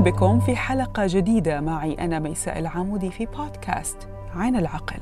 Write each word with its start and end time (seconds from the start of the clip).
بكم 0.00 0.40
في 0.40 0.56
حلقة 0.56 1.02
جديدة 1.06 1.60
معي 1.60 1.94
أنا 1.94 2.18
ميساء 2.18 2.58
العامودي 2.58 3.10
في 3.10 3.26
بودكاست 3.26 4.08
عين 4.36 4.56
العقل. 4.56 5.00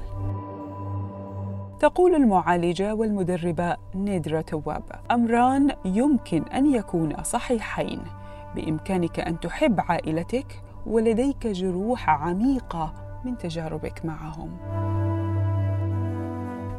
تقول 1.80 2.14
المعالجة 2.14 2.95
والمدربة 2.95 3.77
نيدرا 3.95 4.41
تواب: 4.41 4.82
أمران 5.11 5.71
يمكن 5.84 6.43
أن 6.43 6.75
يكونا 6.75 7.23
صحيحين، 7.23 8.00
بإمكانك 8.55 9.21
أن 9.21 9.41
تحب 9.41 9.80
عائلتك 9.80 10.62
ولديك 10.87 11.46
جروح 11.46 12.11
عميقة 12.11 12.93
من 13.25 13.39
تجاربك 13.39 14.05
معهم. 14.05 14.51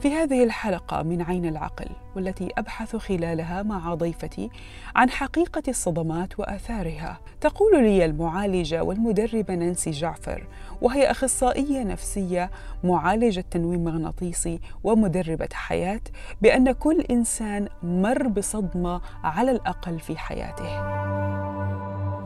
في 0.02 0.14
هذه 0.14 0.44
الحلقة 0.44 1.04
من 1.04 1.22
عين 1.22 1.46
العقل 1.46 1.90
والتي 2.16 2.50
أبحث 2.58 2.96
خلالها 2.96 3.64
مع 3.64 3.94
ضيفتي 3.94 4.50
عن 4.96 5.10
حقيقة 5.10 5.64
الصدمات 5.68 6.40
وآثارها. 6.40 7.20
تقول 7.42 7.84
لي 7.84 8.06
المعالجة 8.06 8.84
والمدربة 8.84 9.56
نانسي 9.56 9.92
جعفر 9.92 10.48
وهي 10.82 11.12
أخصائية 11.12 11.84
نفسية 11.84 12.52
معالجة 12.84 13.44
تنويم 13.52 13.84
مغناطيسي 13.84 14.60
ومدربة 14.84 15.50
حياة 15.54 16.02
بأن 16.42 16.72
كل 16.72 17.02
إنسان 17.02 17.68
مر 17.84 18.28
بصدمة 18.28 19.02
على 19.24 19.52
الأقل 19.52 20.00
في 20.00 20.18
حياته. 20.18 21.49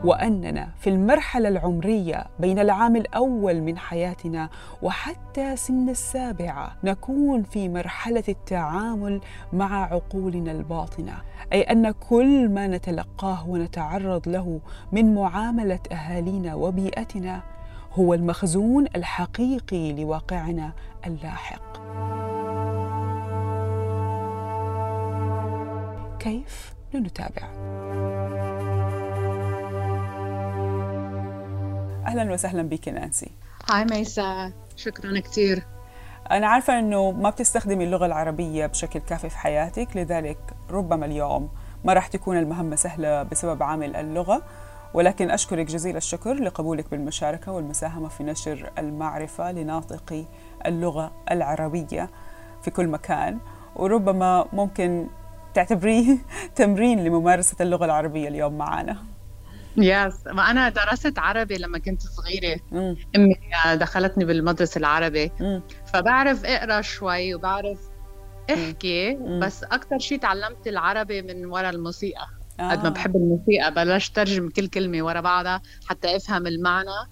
وأننا 0.04 0.68
في 0.78 0.90
المرحلة 0.90 1.48
العمرية 1.48 2.26
بين 2.38 2.58
العام 2.58 2.96
الأول 2.96 3.60
من 3.60 3.78
حياتنا 3.78 4.48
وحتى 4.82 5.56
سن 5.56 5.88
السابعة 5.88 6.76
نكون 6.84 7.42
في 7.42 7.68
مرحلة 7.68 8.24
التعامل 8.28 9.20
مع 9.52 9.84
عقولنا 9.92 10.52
الباطنة 10.52 11.12
أي 11.52 11.62
أن 11.62 11.90
كل 11.90 12.48
ما 12.48 12.66
نتلقاه 12.66 13.48
ونتعرض 13.48 14.28
له 14.28 14.60
من 14.92 15.14
معاملة 15.14 15.80
أهالينا 15.92 16.54
وبيئتنا 16.54 17.42
هو 17.92 18.14
المخزون 18.14 18.86
الحقيقي 18.96 19.92
لواقعنا 19.92 20.72
اللاحق. 21.06 21.74
كيف 26.18 26.74
لنتابع 26.94 27.48
أهلا 32.14 32.32
وسهلا 32.32 32.62
بك 32.62 32.88
نانسي. 32.88 33.30
هاي 33.70 33.84
ميسا 33.84 34.52
شكرا 34.76 35.20
كثير 35.20 35.62
أنا 36.30 36.46
عارفة 36.46 36.78
أنه 36.78 37.10
ما 37.10 37.30
بتستخدمي 37.30 37.84
اللغة 37.84 38.06
العربية 38.06 38.66
بشكل 38.66 39.00
كافي 39.00 39.28
في 39.28 39.38
حياتك 39.38 39.88
لذلك 39.96 40.38
ربما 40.70 41.06
اليوم 41.06 41.48
ما 41.84 41.92
راح 41.92 42.06
تكون 42.06 42.38
المهمة 42.38 42.76
سهلة 42.76 43.22
بسبب 43.22 43.62
عامل 43.62 43.96
اللغة 43.96 44.42
ولكن 44.94 45.30
أشكرك 45.30 45.66
جزيل 45.66 45.96
الشكر 45.96 46.34
لقبولك 46.34 46.90
بالمشاركة 46.90 47.52
والمساهمة 47.52 48.08
في 48.08 48.22
نشر 48.22 48.70
المعرفة 48.78 49.52
لناطقي 49.52 50.24
اللغة 50.66 51.12
العربية 51.30 52.10
في 52.62 52.70
كل 52.70 52.88
مكان. 52.88 53.38
وربما 53.76 54.46
ممكن 54.52 55.06
تعتبريه 55.54 56.18
تمرين 56.56 57.04
لممارسة 57.04 57.56
اللغة 57.60 57.84
العربية 57.84 58.28
اليوم 58.28 58.58
معنا 58.58 59.13
يس 59.76 60.26
ما 60.26 60.50
أنا 60.50 60.68
درست 60.68 61.18
عربي 61.18 61.56
لما 61.56 61.78
كنت 61.78 62.02
صغيرة. 62.02 62.60
مم. 62.72 62.96
أمي 63.16 63.34
دخلتني 63.74 64.24
بالمدرسة 64.24 64.78
العربي. 64.78 65.30
مم. 65.40 65.62
فبعرف 65.94 66.44
أقرأ 66.44 66.80
شوي 66.80 67.34
وبعرف 67.34 67.78
أحكي 68.50 69.14
مم. 69.14 69.40
بس 69.40 69.64
أكثر 69.64 69.98
شيء 69.98 70.18
تعلمت 70.18 70.66
العربي 70.66 71.22
من 71.22 71.46
وراء 71.46 71.70
الموسيقى. 71.70 72.26
آه. 72.60 72.70
قد 72.70 72.84
ما 72.84 72.88
بحب 72.88 73.16
الموسيقى 73.16 73.74
بلشت 73.74 74.16
ترجم 74.16 74.48
كل 74.48 74.66
كلمة 74.66 75.02
ورا 75.02 75.20
بعضها 75.20 75.62
حتى 75.86 76.16
أفهم 76.16 76.46
المعنى 76.46 77.08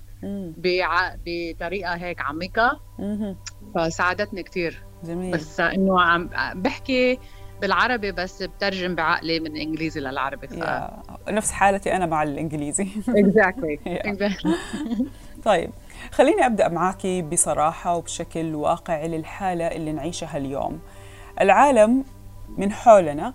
بع... 0.56 1.14
بطريقة 1.26 1.94
هيك 1.94 2.20
عميقة. 2.20 2.80
فساعدتني 3.74 4.42
كثير 4.42 4.82
جميل. 5.04 5.34
بس 5.34 5.60
إنه 5.60 6.02
عم 6.02 6.30
بحكي 6.54 7.18
بالعربي 7.62 8.12
بس 8.12 8.42
بترجم 8.42 8.94
بعقلي 8.94 9.40
من 9.40 9.56
إنجليزي 9.56 10.00
للعربي 10.00 10.48
ف... 10.48 10.64
نفس 11.28 11.52
حالتي 11.52 11.96
أنا 11.96 12.06
مع 12.06 12.22
الإنجليزي. 12.22 12.88
اكزاكتلي 13.08 13.78
طيب 15.44 15.70
خليني 16.10 16.46
أبدأ 16.46 16.68
معك 16.68 17.06
بصراحة 17.06 17.96
وبشكل 17.96 18.54
واقعي 18.54 19.08
للحالة 19.08 19.66
اللي 19.66 19.92
نعيشها 19.92 20.36
اليوم. 20.36 20.80
العالم 21.40 22.04
من 22.58 22.72
حولنا 22.72 23.34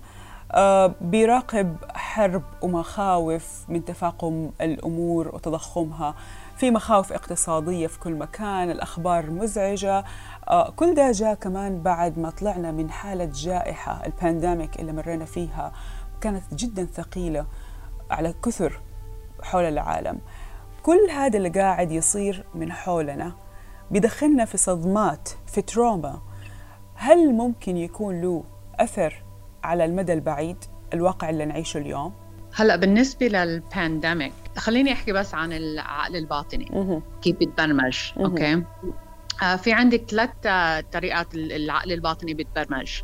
آه، 0.52 0.96
بيراقب 1.02 1.76
حرب 1.94 2.44
ومخاوف 2.62 3.66
من 3.70 3.86
تفاقم 3.86 4.52
الأمور 4.62 5.28
وتضخمها. 5.36 6.16
في 6.58 6.72
مخاوف 6.72 7.14
اقتصادية 7.14 7.88
في 7.88 8.00
كل 8.00 8.14
مكان 8.14 8.72
الأخبار 8.72 9.32
مزعجة. 9.32 10.04
آه، 10.48 10.70
كل 10.70 10.96
ده 10.96 11.12
جاء 11.12 11.34
كمان 11.34 11.82
بعد 11.82 12.20
ما 12.20 12.30
طلعنا 12.30 12.72
من 12.72 12.92
حالة 12.92 13.32
جائحة 13.34 14.06
البانديميك 14.06 14.80
اللي 14.80 14.94
مرينا 14.94 15.26
فيها 15.26 15.72
كانت 16.22 16.54
جدا 16.54 16.86
ثقيلة 16.86 17.46
على 18.12 18.34
كثر 18.44 18.82
حول 19.44 19.64
العالم. 19.64 20.20
كل 20.84 21.10
هذا 21.12 21.38
اللي 21.38 21.50
قاعد 21.50 21.92
يصير 21.92 22.46
من 22.56 22.72
حولنا 22.72 23.32
بيدخلنا 23.92 24.46
في 24.46 24.58
صدمات 24.58 25.30
في 25.48 25.62
trauma 25.62 26.22
هل 26.96 27.34
ممكن 27.34 27.78
يكون 27.78 28.22
له 28.22 28.44
أثر 28.80 29.24
على 29.64 29.86
المدى 29.86 30.14
البعيد 30.14 30.58
الواقع 30.94 31.30
اللي 31.30 31.46
نعيشه 31.46 31.78
اليوم؟ 31.78 32.14
هلأ 32.56 32.76
بالنسبة 32.76 33.28
لل 33.28 33.49
pandemic 33.49 34.34
خليني 34.58 34.94
أحكي 34.94 35.12
بس 35.12 35.34
عن 35.34 35.54
العقل 35.54 36.16
الباطني. 36.16 37.02
كيف 37.22 37.36
بيتبرمج 37.36 38.00
okay؟ 38.20 38.64
آه، 39.44 39.56
في 39.56 39.74
عندك 39.74 40.04
ثلاث 40.10 40.30
آه، 40.46 40.80
طريقات 40.80 41.36
العقل 41.36 41.92
الباطني 41.92 42.34
بيتبرمج 42.34 43.02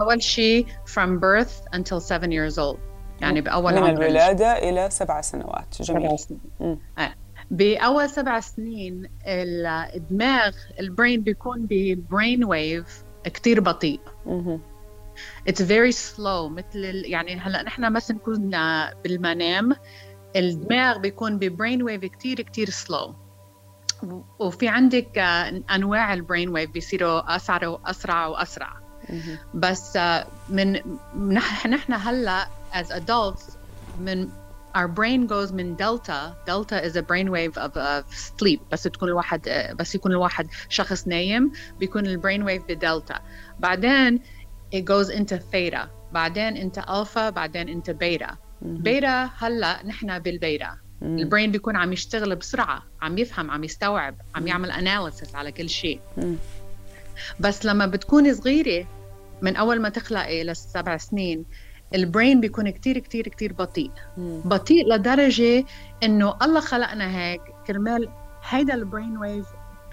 أول 0.00 0.22
شيء 0.22 0.66
from 0.66 1.20
birth 1.20 1.78
until 1.78 2.00
seven 2.00 2.30
years 2.30 2.58
old. 2.58 2.78
يعني 3.20 3.40
بأول 3.40 3.80
من 3.80 3.90
الولادة 3.90 4.52
إلى 4.52 4.90
سبع 4.90 5.20
سنوات. 5.20 5.82
جميل. 5.82 6.02
سبع 6.02 6.16
سنين. 6.16 6.78
آه. 6.98 7.14
بأول 7.50 8.10
سبع 8.10 8.40
سنين 8.40 9.10
الدماغ 9.26 10.52
ال 10.80 10.87
brain 10.87 11.20
بيكون 11.20 11.66
ب 11.70 11.82
brain 11.82 12.44
wave 12.44 13.04
كثير 13.24 13.60
بطيء. 13.60 14.00
it's 15.48 15.62
very 15.62 15.92
slow 15.92 16.48
مثل 16.48 16.84
يعني 17.04 17.40
هلأ 17.40 17.62
نحن 17.62 17.92
مثلا 17.92 18.16
نكون 18.16 18.50
بالمنام 19.04 19.72
الدماغ 20.36 20.98
بيكون 20.98 21.38
ب 21.38 21.45
brain 21.45 21.82
wave 21.82 22.04
كثير 22.04 22.40
كثير 22.40 22.70
slow 22.70 23.14
وفي 24.38 24.68
عندك 24.68 25.18
آه، 25.18 25.62
أنواع 25.74 26.14
ال 26.14 26.20
brain 26.20 26.48
wave 26.48 26.70
بيصيروا 26.70 27.36
أسرع 27.36 27.68
وأسرع 27.68 28.26
وأسرع. 28.26 28.72
بس 29.54 29.96
آه، 29.96 30.26
من 30.48 30.72
نحن 31.66 31.92
هلأ 31.92 32.48
as 32.72 32.86
adults 32.90 33.56
من 33.98 34.28
our 34.74 34.88
brain 34.88 35.26
goes 35.26 35.52
من 35.52 35.76
delta 35.76 36.36
delta 36.46 36.84
is 36.84 36.96
a 36.96 37.02
brain 37.02 37.30
wave 37.30 37.56
of, 37.56 37.76
of 37.76 38.04
sleep. 38.14 38.60
بس 38.72 38.82
تكون 38.82 39.08
الواحد 39.08 39.48
آه، 39.48 39.72
بس 39.72 39.94
يكون 39.94 40.12
الواحد 40.12 40.48
شخص 40.68 41.08
نايم 41.08 41.52
بيكون 41.78 42.06
ال 42.06 42.12
brain 42.12 42.42
wave 42.42 42.62
ب 42.68 42.75
delta. 42.75 43.20
بعدين 43.58 44.20
it 44.74 44.84
goes 44.84 45.08
into 45.10 45.36
theta 45.36 45.88
بعدين 46.12 46.56
into 46.56 46.78
alpha 46.78 47.30
بعدين 47.30 47.68
into 47.68 47.90
beta 47.90 48.36
beta 48.66 49.30
هلأ 49.38 49.86
نحن 49.86 50.18
بال 50.18 50.37
beta 50.37 50.76
ال 51.02 51.10
brain 51.10 51.52
بيكون 51.52 51.76
عم 51.76 51.92
يشتغل 51.92 52.36
بسرعة 52.36 52.82
عم 53.02 53.18
يفهم 53.18 53.50
عم 53.50 53.64
يستوعب 53.64 54.16
عم 54.34 54.46
يعمل 54.46 54.70
analysis 54.70 55.34
على 55.34 55.52
كل 55.52 55.68
شيء. 55.68 56.00
بس 57.40 57.66
لما 57.66 57.86
بتكوني 57.86 58.34
صغيرة 58.34 58.86
من 59.42 59.56
أول 59.56 59.80
ما 59.80 59.88
تخلقي 59.88 60.44
للسبع 60.44 60.96
سنين 60.96 61.44
ال 61.94 62.02
brain 62.02 62.40
بيكون 62.40 62.70
كتير 62.70 62.98
كتير 62.98 63.28
كتير 63.28 63.52
بطيء. 63.52 63.90
بطيء 64.44 64.88
لدرجة 64.88 65.64
إنه 66.02 66.36
الله 66.42 66.60
خلقنا 66.60 67.18
هيك 67.18 67.40
كرمال 67.66 68.08
هيدا 68.48 68.74
ال 68.74 68.81
brain 68.81 69.18
wave 69.18 69.46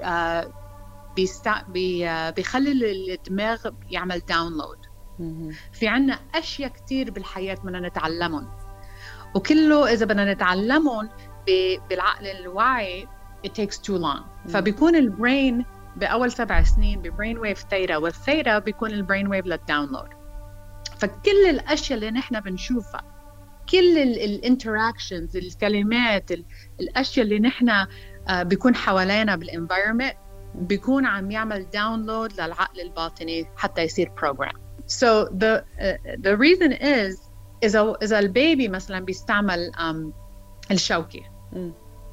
آه 0.04 0.54
بيستا 1.16 1.64
بي 1.68 2.10
آه 2.10 2.30
بيخلي 2.30 2.92
الدماغ 3.14 3.70
يعمل 3.92 4.20
download 4.20 4.78
في 5.74 5.88
عنا 5.88 6.20
أشياء 6.36 6.70
كتير 6.70 7.12
بالحياة 7.12 7.56
بدنا 7.56 7.88
نتعلمهم. 7.88 8.63
وكله 9.36 9.94
إذا 9.94 10.06
بدنا 10.06 10.34
نتعلمهم 10.34 11.10
بالعقل 11.90 12.28
الواعي 12.28 13.08
it 13.48 13.54
takes 13.54 13.78
too 13.78 13.98
long. 13.98 14.50
فبيكون 14.50 14.96
ال 14.96 15.08
brain 15.08 15.66
بأول 15.96 16.32
سبع 16.32 16.64
سنين 16.64 17.02
ب 17.02 17.08
brain 17.08 17.38
wave 17.38 17.66
theta 17.70 17.98
وال 17.98 18.16
theta 18.16 18.60
بيكون 18.60 18.92
ال 18.92 18.98
brain 18.98 19.28
wave 19.28 19.46
لل 19.46 19.59
download 19.59 20.10
فكل 20.98 21.50
الأشياء 21.50 22.00
اللي 22.00 22.12
نحن 22.12 22.40
بنشوفها 22.40 23.02
كل 23.70 23.98
ال 23.98 24.09
interactions 24.09 25.38
الكلمات 25.38 26.32
الأشياء 26.80 27.26
اللي 27.26 27.40
نحن 27.40 27.70
آه، 28.28 28.44
بيكون 28.44 28.76
حوالينا 28.76 29.36
بال 29.36 29.48
environment 29.48 30.16
بيكون 30.56 31.06
عم 31.06 31.32
يعمل 31.32 31.70
download 31.70 32.34
للعقل 32.34 32.82
الباطني 32.82 33.46
حتى 33.58 33.82
يصير 33.82 34.12
program 34.22 34.54
so 34.88 35.30
the 35.44 35.64
uh, 35.80 35.98
the 36.28 36.38
reason 36.38 36.72
is 36.72 37.33
إذا 37.64 37.96
إذا 38.04 38.20
ال 38.20 38.30
baby 38.30 38.68
مثلا 38.68 39.00
بيستعمل 39.00 39.72
الشوكة 40.72 41.22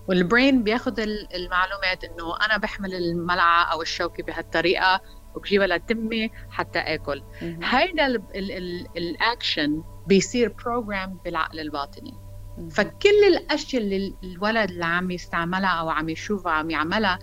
وال 0.08 0.24
brain 0.24 0.62
بياخذ 0.62 1.00
المعلومات 1.34 2.04
إنه 2.04 2.36
أنا 2.46 2.56
بحمل 2.56 2.94
الملعقة 2.94 3.72
أو 3.72 3.82
الشوكة 3.82 4.22
بهالطريقة 4.22 5.00
وبجيبها 5.34 5.66
لتمي 5.66 6.30
حتى 6.50 6.78
آكل. 6.78 7.22
هيدا 7.62 8.06
الاكشن 8.96 9.82
بيصير 10.06 10.54
program 10.64 11.18
بالعقل 11.24 11.60
الباطني. 11.60 12.14
فكل 12.70 13.24
الأشياء 13.28 13.82
اللي 13.82 14.14
الولد 14.24 14.70
اللي 14.70 14.84
عم 14.84 15.10
يستعملها 15.10 15.68
أو 15.70 15.90
عم 15.90 16.08
يشوفها 16.08 16.52
عم 16.52 16.70
يعملها 16.70 17.18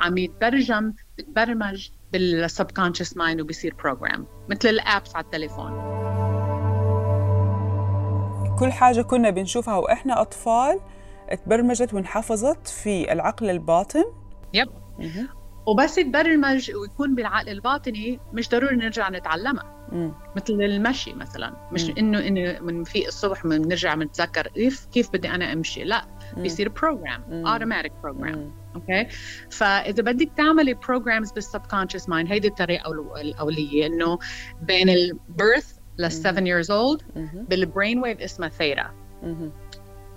عم 0.00 0.18
يتبرجم 0.18 0.92
بتبرمج 1.18 1.88
بال 2.12 2.27
subconscious 2.27 3.16
mind 3.16 3.40
وبيصير 3.40 3.74
program 3.74 4.26
مثل 4.48 4.68
ال 4.68 4.78
apps 4.78 5.16
على 5.16 5.24
التليفون. 5.24 5.70
كل 8.60 8.72
حاجة 8.72 9.02
كنا 9.02 9.30
بنشوفها 9.30 9.76
وإحنا 9.76 10.20
أطفال 10.20 10.80
تبرمجت 11.44 11.94
وانحفظت 11.94 12.68
في 12.68 13.12
العقل 13.12 13.50
الباطن. 13.50 14.04
Yep. 14.54 14.68
وبس 15.66 15.98
يتبرمج 15.98 16.70
ويكون 16.74 17.14
بالعقل 17.14 17.48
الباطني 17.48 18.20
مش 18.32 18.48
ضروري 18.48 18.76
نرجع 18.76 19.10
نتعلمها. 19.10 19.88
مم. 19.92 20.14
مثل 20.36 20.52
المشي 20.52 21.12
مثلا. 21.12 21.68
مش 21.72 21.84
مم. 21.84 21.94
إنه 21.98 22.26
إنه 22.26 22.60
من 22.60 22.84
في 22.84 23.08
الصبح 23.08 23.46
بنرجع 23.46 23.94
بنتذكر 23.94 24.46
كيف 24.46 24.86
كيف 24.92 25.10
بدي 25.12 25.28
أنا 25.28 25.52
أمشي. 25.52 25.84
لا. 25.84 26.04
مم. 26.36 26.42
بيصير 26.42 26.68
program 26.68 27.46
automatic 27.46 27.92
program 28.02 28.52
okay 28.74 29.06
فإذا 29.50 30.02
بدك 30.02 30.30
تعملي 30.36 30.74
programs 30.74 31.32
بال 31.32 31.43
subconscious 31.43 32.08
mind 32.08 32.32
هيدي 32.32 32.48
الطريقة 32.48 32.92
الأولية 33.20 33.86
إنه 33.86 34.18
بين 34.62 34.88
ال 34.88 35.03
birth 35.03 35.79
لل 35.98 36.12
7 36.12 36.44
years 36.44 36.66
old 36.66 37.04
بال 37.48 37.63
brain 37.63 38.02
wave 38.02 38.20
اسمها 38.20 38.48
theta 38.48 38.94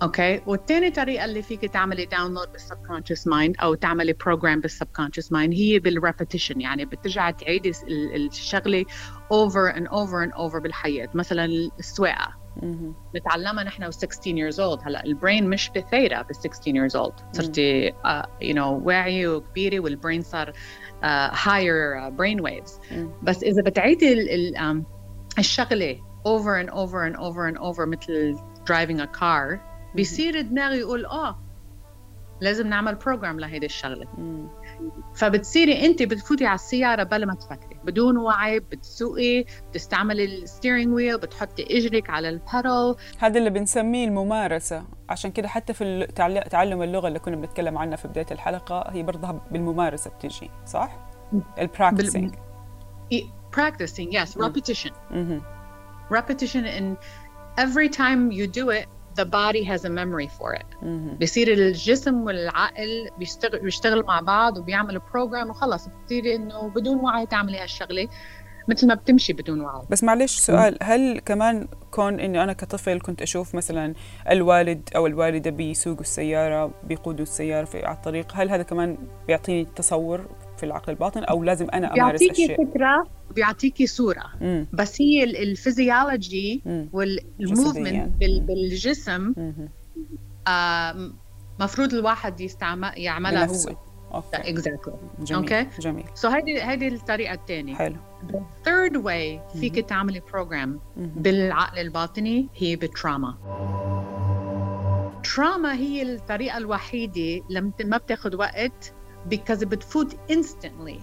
okay 0.02 0.40
والثاني 0.46 0.90
طريقة 0.90 1.24
اللي 1.24 1.42
فيك 1.42 1.60
تعملي 1.60 2.04
download 2.04 2.52
بال 2.52 2.63
subconscious 2.63 3.26
mind 3.26 3.56
أو 3.62 3.74
تعملي 3.74 4.12
program 4.12 4.60
بال 4.60 4.70
subconscious 4.70 5.32
mind 5.32 5.54
هي 5.54 5.78
بال 5.78 5.92
repetition 5.92 6.60
يعني 6.60 6.84
بترجعي 6.84 7.32
تعيدي 7.32 7.72
الشغلة 7.88 8.84
over 9.32 9.76
and 9.76 9.86
over 9.86 10.22
and 10.22 10.32
over 10.32 10.58
بالحياة. 10.58 11.08
مثلا 11.14 11.44
السواقة. 11.78 12.44
نتعلمها 13.16 13.64
نحن 13.64 13.84
و 13.84 13.90
16 13.90 14.50
years 14.50 14.56
old. 14.56 14.86
هلأ 14.86 15.04
ال 15.04 15.12
brain 15.12 15.50
مش 15.50 15.70
بثيرة 15.76 16.22
ب 16.22 16.32
16 16.32 16.72
years 16.72 16.92
old. 16.92 17.22
صرتي 17.32 17.92
you 18.42 18.54
know 18.54 18.82
واعية 18.84 19.28
وكبيرة 19.28 19.80
وال 19.80 19.92
brain 19.92 20.22
صار 20.22 20.52
higher 21.44 21.74
brain 22.10 22.40
waves 22.40 22.80
بس 23.22 23.42
إذا 23.42 23.62
بتعيدي 23.62 24.12
الشغلة 25.38 26.00
over 26.28 26.64
and 26.64 26.70
over 26.70 27.08
and 27.08 27.16
over 27.16 27.48
and 27.50 27.58
over 27.58 27.86
مثل 27.86 28.38
driving 28.70 29.00
a 29.00 29.18
car 29.20 29.58
بيصير 29.94 30.40
دماغي 30.40 30.78
يقول 30.78 31.06
آه 31.06 31.38
لازم 32.40 32.66
نعمل 32.66 32.94
program 32.94 33.40
لهيدي 33.40 33.66
الشغلة. 33.66 34.06
فبتصيري 35.14 35.86
انت 35.86 36.02
بتفوتي 36.02 36.46
على 36.46 36.54
السيارة 36.54 37.02
بلا 37.02 37.26
ما 37.26 37.34
تفكري. 37.34 37.80
بدون 37.84 38.16
وعي 38.16 38.60
بتسوقي 38.60 39.44
بتستعملي 39.70 40.24
ال 40.24 40.32
steering 40.32 40.94
wheel 40.94 41.18
بتحطي 41.18 41.78
إجرك 41.78 42.10
على 42.10 42.28
ال 42.28 42.39
pedal 42.39 42.94
هذا 43.18 43.38
اللي 43.38 43.50
بنسميه 43.50 44.08
الممارسة. 44.08 44.84
عشان 45.08 45.30
كده 45.30 45.48
حتى 45.48 45.72
في 45.72 46.06
تعلم 46.50 46.82
اللغة 46.82 47.08
اللي 47.08 47.18
كنا 47.18 47.36
بنتكلم 47.36 47.78
عنها 47.78 47.96
في 47.96 48.08
بداية 48.08 48.26
الحلقة 48.30 48.90
هي 48.90 49.02
برضها 49.02 49.40
بالممارسة 49.50 50.10
بتيجي 50.10 50.50
صح؟ 50.66 50.96
ال 51.58 51.65
practicing 51.65 52.34
practicing 53.56 54.08
yes 54.18 54.28
repetition. 54.46 54.92
Repetition 56.18 56.62
and 56.76 56.86
every 57.64 57.88
time 58.00 58.20
you 58.38 58.44
do 58.60 58.64
it 58.78 58.86
the 59.20 59.26
body 59.40 59.62
has 59.70 59.80
a 59.90 59.92
memory 60.00 60.28
for 60.38 60.50
it. 60.60 60.68
Mm-hmm. 60.82 61.18
بصير 61.22 61.52
الجسم 61.52 62.14
والعقل 62.14 63.08
بيشتغل 63.18 63.60
بيشتغل 63.60 64.02
مع 64.02 64.20
بعض 64.20 64.58
وبيعملوا 64.58 65.02
program 65.12 65.50
وخلص. 65.50 65.88
بتصيري 65.88 66.34
إنه 66.34 66.68
بدون 66.68 66.96
وعي 66.96 67.26
تعملي 67.26 67.58
هالشغلة 67.58 68.08
مثل 68.68 68.86
ما 68.86 68.94
بتمشي 68.94 69.32
بدون 69.32 69.60
وعي. 69.60 69.82
بس 69.90 70.04
معلش 70.04 70.38
سؤال 70.38 70.78
هل 70.82 71.18
كمان 71.18 71.68
كون 71.90 72.20
إني 72.20 72.42
أنا 72.42 72.52
كطفل 72.52 73.00
كنت 73.00 73.22
أشوف 73.22 73.54
مثلا 73.54 73.94
الوالد 74.30 74.88
أو 74.96 75.06
الوالدة 75.06 75.50
بيسوقوا 75.50 76.00
السيارة 76.00 76.70
بيقودوا 76.84 77.22
السيارة 77.22 77.64
في 77.64 77.84
على 77.84 77.96
الطريق 77.96 78.32
هل 78.34 78.50
هذا 78.50 78.62
كمان 78.62 78.98
بيعطيني 79.26 79.64
تصور 79.64 80.28
في 80.64 80.70
العقل 80.70 80.92
الباطن 80.92 81.24
أو 81.24 81.44
لازم 81.44 81.66
أنا 81.70 81.94
أمارس 81.94 82.20
بيعطيكي 82.20 82.54
فكرة 82.54 83.06
بيعطيكي 83.34 83.86
صورة. 83.86 84.24
مم. 84.40 84.66
بس 84.72 85.02
هي 85.02 85.24
ال 85.24 85.36
physiology 85.36 86.62
وال 86.92 87.16
movement 87.16 88.12
بالجسم 88.20 89.34
آه 90.48 91.10
مفروض 91.60 91.94
الواحد 91.94 92.40
يستعمل 92.40 92.92
يعملها 92.96 93.46
هو. 93.46 93.76
okay. 94.14 94.36
Exactly 94.36 94.94
جميل 95.20 95.52
okay? 95.52 95.80
جميل. 95.80 96.04
so 96.14 96.28
هيدي 96.28 96.62
هيدي 96.62 96.88
الطريقة 96.88 97.34
الثانية 97.34 97.74
حلو. 97.74 97.96
third 98.64 98.96
way 98.96 99.40
فيك 99.60 99.74
تعملي 99.74 100.20
program 100.32 100.80
بالعقل 100.96 101.78
الباطني 101.78 102.48
هي 102.56 102.76
بال 102.76 102.90
trauma 102.90 103.34
تراما 105.34 105.74
هي 105.74 106.02
الطريقة 106.02 106.58
الوحيدة 106.58 107.44
لما 107.50 107.72
ما 107.84 107.96
بتاخذ 107.96 108.36
وقت 108.36 108.92
because 109.30 109.64
بتفوت 109.64 110.16
instantly. 110.30 111.00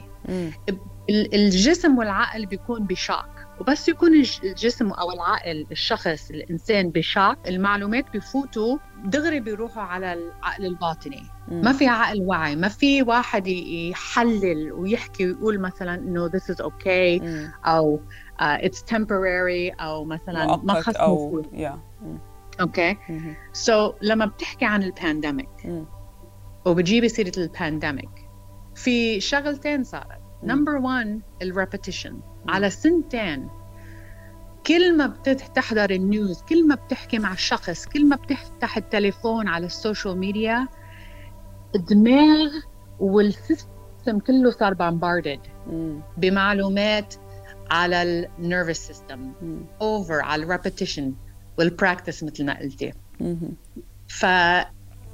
الجسم 1.10 1.98
والعقل 1.98 2.46
بيكون 2.46 2.84
بشاك. 2.84 3.26
وبس 3.60 3.90
يكون 3.90 4.14
الجسم 4.44 4.90
أو 4.92 5.12
العقل 5.12 5.68
الشخص 5.72 6.32
الإنسان 6.32 6.90
بشاك 6.90 7.38
المعلومات 7.48 8.06
بفوتوا 8.14 8.78
دغري 9.06 9.40
بيروحوا 9.40 9.84
على 9.84 10.14
العقل 10.14 10.66
الباطني. 10.66 11.24
مم. 11.48 11.62
ما 11.62 11.74
في 11.74 11.88
عقل 11.88 12.22
وعي 12.22 12.56
ما 12.56 12.68
في 12.68 13.04
واحد 13.04 13.48
يحلل 13.48 14.72
ويحكي 14.72 15.26
ويقول 15.26 15.60
مثلا 15.60 15.96
إنه 15.96 16.30
this 16.30 16.56
is 16.56 16.58
okay 16.58 17.22
مم. 17.22 17.52
أو 17.66 18.00
uh, 18.40 18.66
it's 18.66 18.96
temporary 18.96 19.82
أو 19.82 20.06
مثلا 20.06 20.58
ما 20.58 20.82
خص 20.82 20.96
أو 20.96 21.44
okay 22.62 22.98
so 23.54 23.94
لما 24.02 24.26
بتحكي 24.26 24.66
عن 24.66 24.84
ال 24.84 24.91
pandemic 24.91 25.50
وبتجيبي 26.66 27.10
سيرة 27.10 27.32
ال 27.38 27.46
pandemic 27.46 28.10
في 28.76 29.20
شغلتين 29.20 29.84
صارت. 29.84 30.22
number 30.44 30.72
1 30.76 31.22
ال 31.42 31.49
repetition 31.49 32.20
على 32.48 32.70
سنتين 32.70 33.50
كل 34.68 34.98
ما 34.98 35.08
بتحضر 35.08 35.90
ال 35.90 36.00
news 36.00 36.42
كل 36.42 36.68
ما 36.68 36.76
بتحكي 36.76 37.20
مع 37.20 37.36
شخص 37.36 37.86
كل 37.86 38.10
ما 38.10 38.16
بتفتح 38.16 38.78
التليفون 38.78 39.48
على 39.48 39.66
ال 39.66 39.73
social 39.73 40.18
media 40.18 40.68
الدماغ 41.76 42.52
وال 43.00 43.30
system 43.30 44.20
كله 44.28 44.52
صار 44.52 44.74
bombarded 44.74 45.40
بمعلومات 46.18 47.16
على 47.72 48.04
ال 48.40 48.46
nervous 48.46 48.88
system 48.88 49.34
over 49.82 50.22
على 50.22 50.44
ال 50.44 50.50
repetition 50.50 51.14
وال 51.58 51.71
practice 51.71 52.24
مثل 52.24 52.46
ما 52.46 52.60
قلتي. 52.60 52.94
ف 54.08 54.26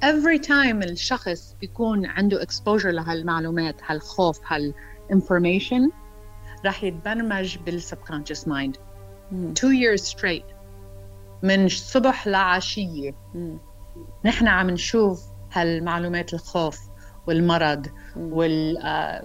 every 0.02 0.38
time 0.38 0.82
الشخص 0.82 1.56
بيكون 1.60 2.06
عنده 2.06 2.40
exposure 2.44 2.86
لهالمعلومات 2.86 3.80
هالخوف 3.86 4.40
هال 4.40 4.63
information 4.63 5.90
راح 6.64 6.84
يتبرمج 6.84 7.58
بال 7.58 7.71
subconscious 7.71 8.48
mind 8.48 8.76
two 9.32 9.72
years 9.72 10.02
straight. 10.02 10.54
من 11.42 11.64
الصبح 11.64 12.26
لعشية. 12.26 13.14
نحن 14.24 14.48
عم 14.48 14.70
نشوف 14.70 15.22
هالمعلومات 15.52 16.34
الخوف 16.34 16.80
والمرض 17.26 17.86
وال 18.16 18.76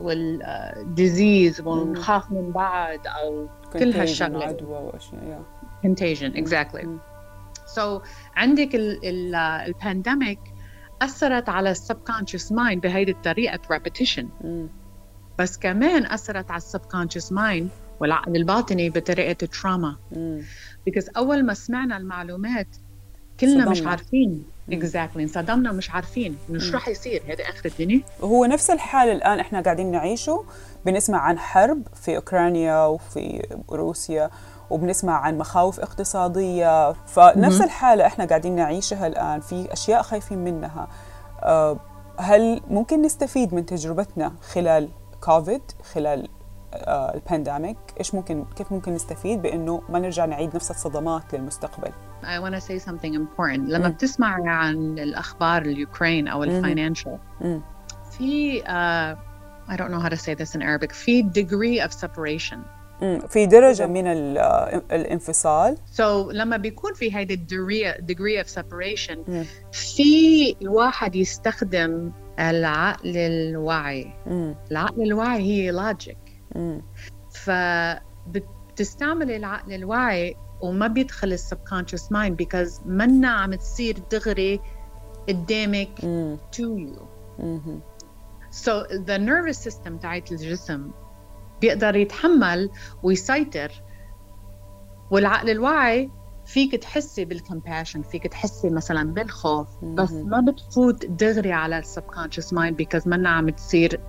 وال 0.02 0.37
disease 0.37 1.62
ونخاف 1.62 2.32
من 2.32 2.52
بعض 2.52 3.00
أو 3.08 3.48
كل 3.74 3.94
هالشغلة. 3.94 4.46
عدوى 4.46 4.78
وأشياء 4.78 5.44
contagion 5.86 6.38
exactly. 6.38 6.88
so 7.76 8.02
عندك 8.36 8.70
ال 8.74 8.92
pandemic 8.92 10.40
أثرت 11.04 11.50
على 11.50 11.72
ال 11.72 11.78
subconscious 11.78 12.52
mind 12.52 12.82
بهيدي 12.82 13.12
الطريقة 13.12 13.60
repetition 13.72 14.30
بس 15.40 15.58
كمان 15.58 16.06
أثرت 16.06 16.52
على 16.52 16.58
ال 16.58 16.63
subconscious 16.63 17.32
mind 17.32 17.70
والعقل 18.00 18.36
الباطني 18.36 18.90
بطريقة 18.90 19.38
ال 19.44 19.51
trauma 19.51 19.96
because 20.86 21.10
أول 21.18 21.46
ما 21.46 21.54
سمعنا 21.54 21.98
المعلومات 21.98 22.68
كلنا 23.40 23.54
صدمنا. 23.54 23.70
مش 23.72 23.82
عارفين. 23.82 24.46
exactly 24.72 25.28
exactly. 25.28 25.36
انصدمنا 25.38 25.72
مش 25.72 25.92
عارفين. 25.92 26.38
انه 26.50 26.60
شو 26.60 26.76
رح 26.76 26.88
يصير. 26.88 27.24
هذا 27.28 27.44
آخر 27.50 27.70
الدنيا. 27.70 28.02
هو 28.22 28.46
نفس 28.46 28.70
الحال 28.70 29.10
الآن 29.10 29.40
إحنا 29.40 29.62
قاعدين 29.62 29.92
نعيشه. 29.92 30.46
بنسمع 30.86 31.18
عن 31.18 31.40
حرب 31.40 31.88
في 31.96 32.16
أوكرانيا 32.16 32.86
وفي 32.86 33.48
روسيا. 33.72 34.30
وبنسمع 34.74 35.14
عن 35.14 35.38
مخاوف 35.38 35.80
اقتصادية. 35.80 36.94
فنفس 36.94 37.62
الحالة 37.62 38.06
إحنا 38.06 38.26
قاعدين 38.26 38.56
نعيشها 38.56 39.08
الآن 39.08 39.40
في 39.40 39.74
أشياء 39.74 40.02
خايفين 40.02 40.44
منها. 40.44 40.88
آه، 41.44 41.78
هل 42.18 42.62
ممكن 42.70 43.02
نستفيد 43.02 43.54
من 43.54 43.66
تجربتنا 43.66 44.34
خلال 44.54 44.90
كوفيد 45.22 45.62
خلال 45.94 46.30
ال 46.88 46.98
pandemic 46.98 47.78
إيش 48.00 48.16
ممكن 48.16 48.46
كيف 48.56 48.72
ممكن 48.72 48.94
نستفيد 48.94 49.42
بإنه 49.42 49.82
ما 49.90 50.00
نرجع 50.00 50.26
نعيد 50.26 50.56
نفس 50.56 50.72
الصدمات 50.72 51.36
للمستقبل؟ 51.36 51.92
I 52.24 52.40
want 52.40 52.56
to 52.56 52.62
say 52.62 52.80
something 52.90 53.14
important. 53.14 53.70
لما. 53.70 53.88
بتسمع 53.88 54.50
عن 54.50 55.00
الأخبار 55.00 55.62
اليوكرين 55.62 56.28
أو 56.28 56.44
ال 56.44 56.51
financial 56.51 57.20
في 58.12 58.62
uh, 58.62 59.72
I 59.72 59.76
don't 59.78 59.92
know 59.92 60.00
how 60.00 60.10
to 60.10 60.18
say 60.18 60.34
this 60.34 60.56
in 60.56 60.62
Arabic 60.62 60.92
في 60.94 61.24
degree 61.24 61.80
of 61.86 61.92
separation. 61.94 62.83
في 63.30 63.46
درجة 63.46 63.88
من 63.88 64.08
الانفصال. 64.92 65.78
So 65.98 66.02
لما 66.32 66.58
بيكون 66.58 66.94
في 66.94 67.16
هيدي 67.16 67.36
degree, 67.36 68.02
degree 68.02 68.46
of 68.46 68.50
separation 68.56 69.30
م. 69.30 69.44
في 69.72 70.56
الواحد 70.62 71.16
يستخدم 71.16 72.12
العقل 72.40 73.18
الواعي 73.18 74.14
م. 74.26 74.54
العقل 74.72 75.02
الواعي 75.02 75.42
هي 75.42 75.72
logic 75.72 76.18
فبتستعمل 77.32 79.32
العقل 79.32 79.74
الواعي 79.74 80.36
وما 80.62 80.88
بيدخل 80.88 81.34
ال 81.34 81.40
subconscious 81.40 82.12
mind 82.12 82.38
because 82.38 82.82
منا 82.86 83.30
عم 83.30 83.54
تصير 83.54 83.98
دغري 84.12 84.60
قدامك 85.30 85.90
to 86.52 86.78
you 86.78 87.08
so 88.52 88.84
the 88.92 89.18
nervous 89.18 89.64
system 89.64 89.98
تاعت 89.98 90.32
الجسم 90.32 90.92
بيقدر 91.64 91.96
يتحمل 91.96 92.70
ويسيطر. 93.04 93.72
والعقل 95.12 95.50
الواعي 95.50 96.12
فيك 96.46 96.76
تحسي 96.76 97.26
بال 97.26 97.38
compassion 97.38 98.02
فيك 98.02 98.28
تحسي 98.28 98.70
مثلا 98.70 99.14
بالخوف 99.14 99.68
بس 99.84 100.12
ما 100.12 100.42
بتفوت 100.52 101.06
دغري 101.06 101.52
على 101.52 101.78
ال 101.80 101.86
subconscious 101.86 102.54
mind 102.54 102.78
because 102.78 103.08
منا 103.08 103.30
عم 103.30 103.50
تصير 103.50 104.00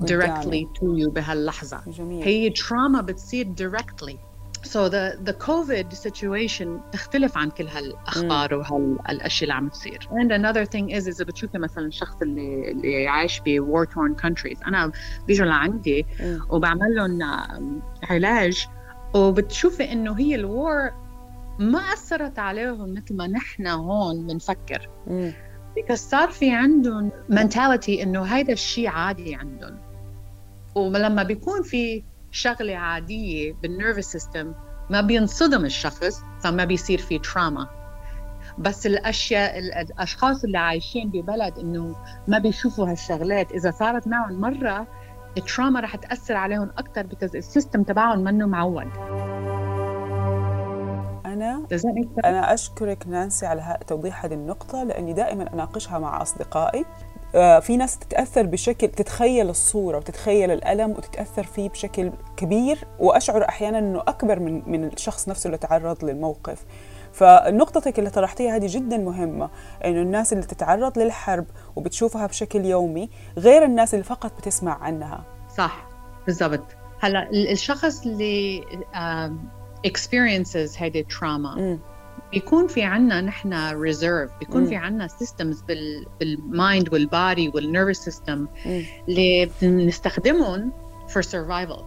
directly 0.00 0.64
to 0.78 1.02
you 1.02 1.10
بهاللحظة. 1.10 1.80
جميل. 1.86 2.24
هي 2.24 2.50
تراما 2.50 3.00
بتصير 3.00 3.54
directly. 3.60 4.16
So 4.62 4.88
the 4.88 5.16
the 5.24 5.32
COVID 5.32 5.92
situation 5.92 6.68
تختلف 6.92 7.38
عن 7.38 7.50
كل 7.50 7.68
هالأخبار 7.68 8.54
وهالأشياء 8.54 9.42
اللي 9.42 9.54
عم 9.54 9.68
تصير. 9.68 10.08
And 10.12 10.30
another 10.30 10.64
thing 10.64 10.90
is 10.90 11.08
إذا 11.08 11.24
بتشوفي 11.24 11.58
مثلا 11.58 11.86
الشخص 11.86 12.22
اللي 12.22 12.70
اللي 12.70 13.08
عايش 13.08 13.40
ب 13.46 13.60
war 13.60 13.86
torn 13.86 14.22
countries 14.26 14.66
أنا 14.66 14.92
بيجوا 15.26 15.46
لعندي 15.46 16.06
وبعمل 16.50 16.94
لهم 16.94 17.82
علاج 18.02 18.66
وبتشوفي 19.14 19.92
إنه 19.92 20.18
هي 20.18 20.34
الوار 20.34 20.92
ما 21.58 21.78
أثرت 21.78 22.38
عليهم 22.38 22.94
مثل 22.94 23.16
ما 23.16 23.26
نحن 23.26 23.66
هون 23.66 24.26
بنفكر. 24.26 24.88
because 25.78 25.94
صار 25.94 26.28
في 26.28 26.50
عندهم 26.50 27.10
mentality 27.30 27.88
إنه 28.02 28.22
هيدا 28.22 28.52
الشيء 28.52 28.88
عادي 28.88 29.34
عندهم. 29.34 29.78
ولما 30.74 31.22
بيكون 31.22 31.62
في 31.62 32.02
شغلة 32.30 32.76
عادية 32.76 33.52
بال 33.52 33.65
nervous 33.65 34.12
system 34.12 34.54
ما 34.90 35.00
بينصدم 35.00 35.64
الشخص 35.64 36.22
فما 36.42 36.64
بيصير 36.64 36.98
في 36.98 37.18
trauma 37.18 37.78
بس 38.58 38.86
الأشياء 38.86 39.58
الأشخاص 39.58 40.44
اللي 40.44 40.58
عايشين 40.58 41.10
ببلد 41.10 41.58
إنه 41.58 41.96
ما 42.28 42.38
بيشوفوا 42.38 42.90
هالشغلات. 42.90 43.52
إذا 43.52 43.70
صارت 43.70 44.08
معهم 44.08 44.40
مرة 44.40 44.86
ال 45.38 45.44
trauma 45.44 45.80
رح 45.80 45.96
تأثر 45.96 46.36
عليهم 46.36 46.70
أكثر 46.78 47.06
because 47.06 47.36
ال 47.36 47.43
system 47.43 47.82
تبعهم 47.82 48.18
منه 48.18 48.46
معود. 48.46 48.88
أنا 51.26 51.66
أنا 52.24 52.54
أشكرك 52.54 53.06
نانسي 53.06 53.46
على 53.46 53.78
توضيح 53.86 54.24
هذه 54.24 54.34
النقطة 54.34 54.82
لأني 54.84 55.12
دائما 55.12 55.54
أناقشها 55.54 55.98
مع 55.98 56.22
أصدقائي. 56.22 56.84
في 57.32 57.76
ناس 57.76 57.98
تتأثر 57.98 58.46
بشكل 58.46 58.88
تتخيل 58.88 59.50
الصورة 59.50 59.96
وتتخيل 59.96 60.50
الألم 60.50 60.90
وتتأثر 60.90 61.42
فيه 61.42 61.68
بشكل 61.68 62.12
كبير 62.36 62.78
وأشعر 62.98 63.48
أحيانا 63.48 63.78
إنه 63.78 64.00
أكبر 64.00 64.40
من 64.40 64.62
من 64.70 64.84
الشخص 64.84 65.28
نفسه 65.28 65.46
اللي 65.46 65.58
تعرض 65.58 66.04
للموقف. 66.04 66.64
فنقطتك 67.12 67.98
اللي 67.98 68.10
طرحتيها 68.10 68.56
هذه 68.56 68.66
جدا 68.68 68.98
مهمة 68.98 69.50
إنه 69.84 70.02
الناس 70.02 70.32
اللي 70.32 70.44
تتعرض 70.44 70.98
للحرب 70.98 71.46
وبتشوفها 71.76 72.26
بشكل 72.26 72.64
يومي 72.64 73.10
غير 73.38 73.64
الناس 73.64 73.94
اللي 73.94 74.04
فقط 74.04 74.38
بتسمع 74.38 74.78
عنها. 74.82 75.24
صح 75.56 75.86
بالضبط. 76.26 76.64
هلا 77.00 77.30
الشخص 77.30 78.06
اللي 78.06 78.62
experiences 79.86 80.82
هيدي 80.82 81.00
التراما 81.00 81.78
بيكون 82.32 82.66
في 82.66 82.82
عنا 82.82 83.20
نحن 83.20 83.70
reserve 83.72 84.30
بيكون 84.40 84.66
في 84.66 84.76
عنا 84.76 85.08
systems 85.08 85.64
بال 86.20 86.44
mind 86.44 86.92
وال 86.92 87.11
body 87.11 87.48
وال 87.54 87.65
nervous 87.65 88.04
system 88.04 88.46
اللي 89.08 89.50
بنستخدمهم 89.62 90.72
for 91.08 91.22
survival. 91.22 91.82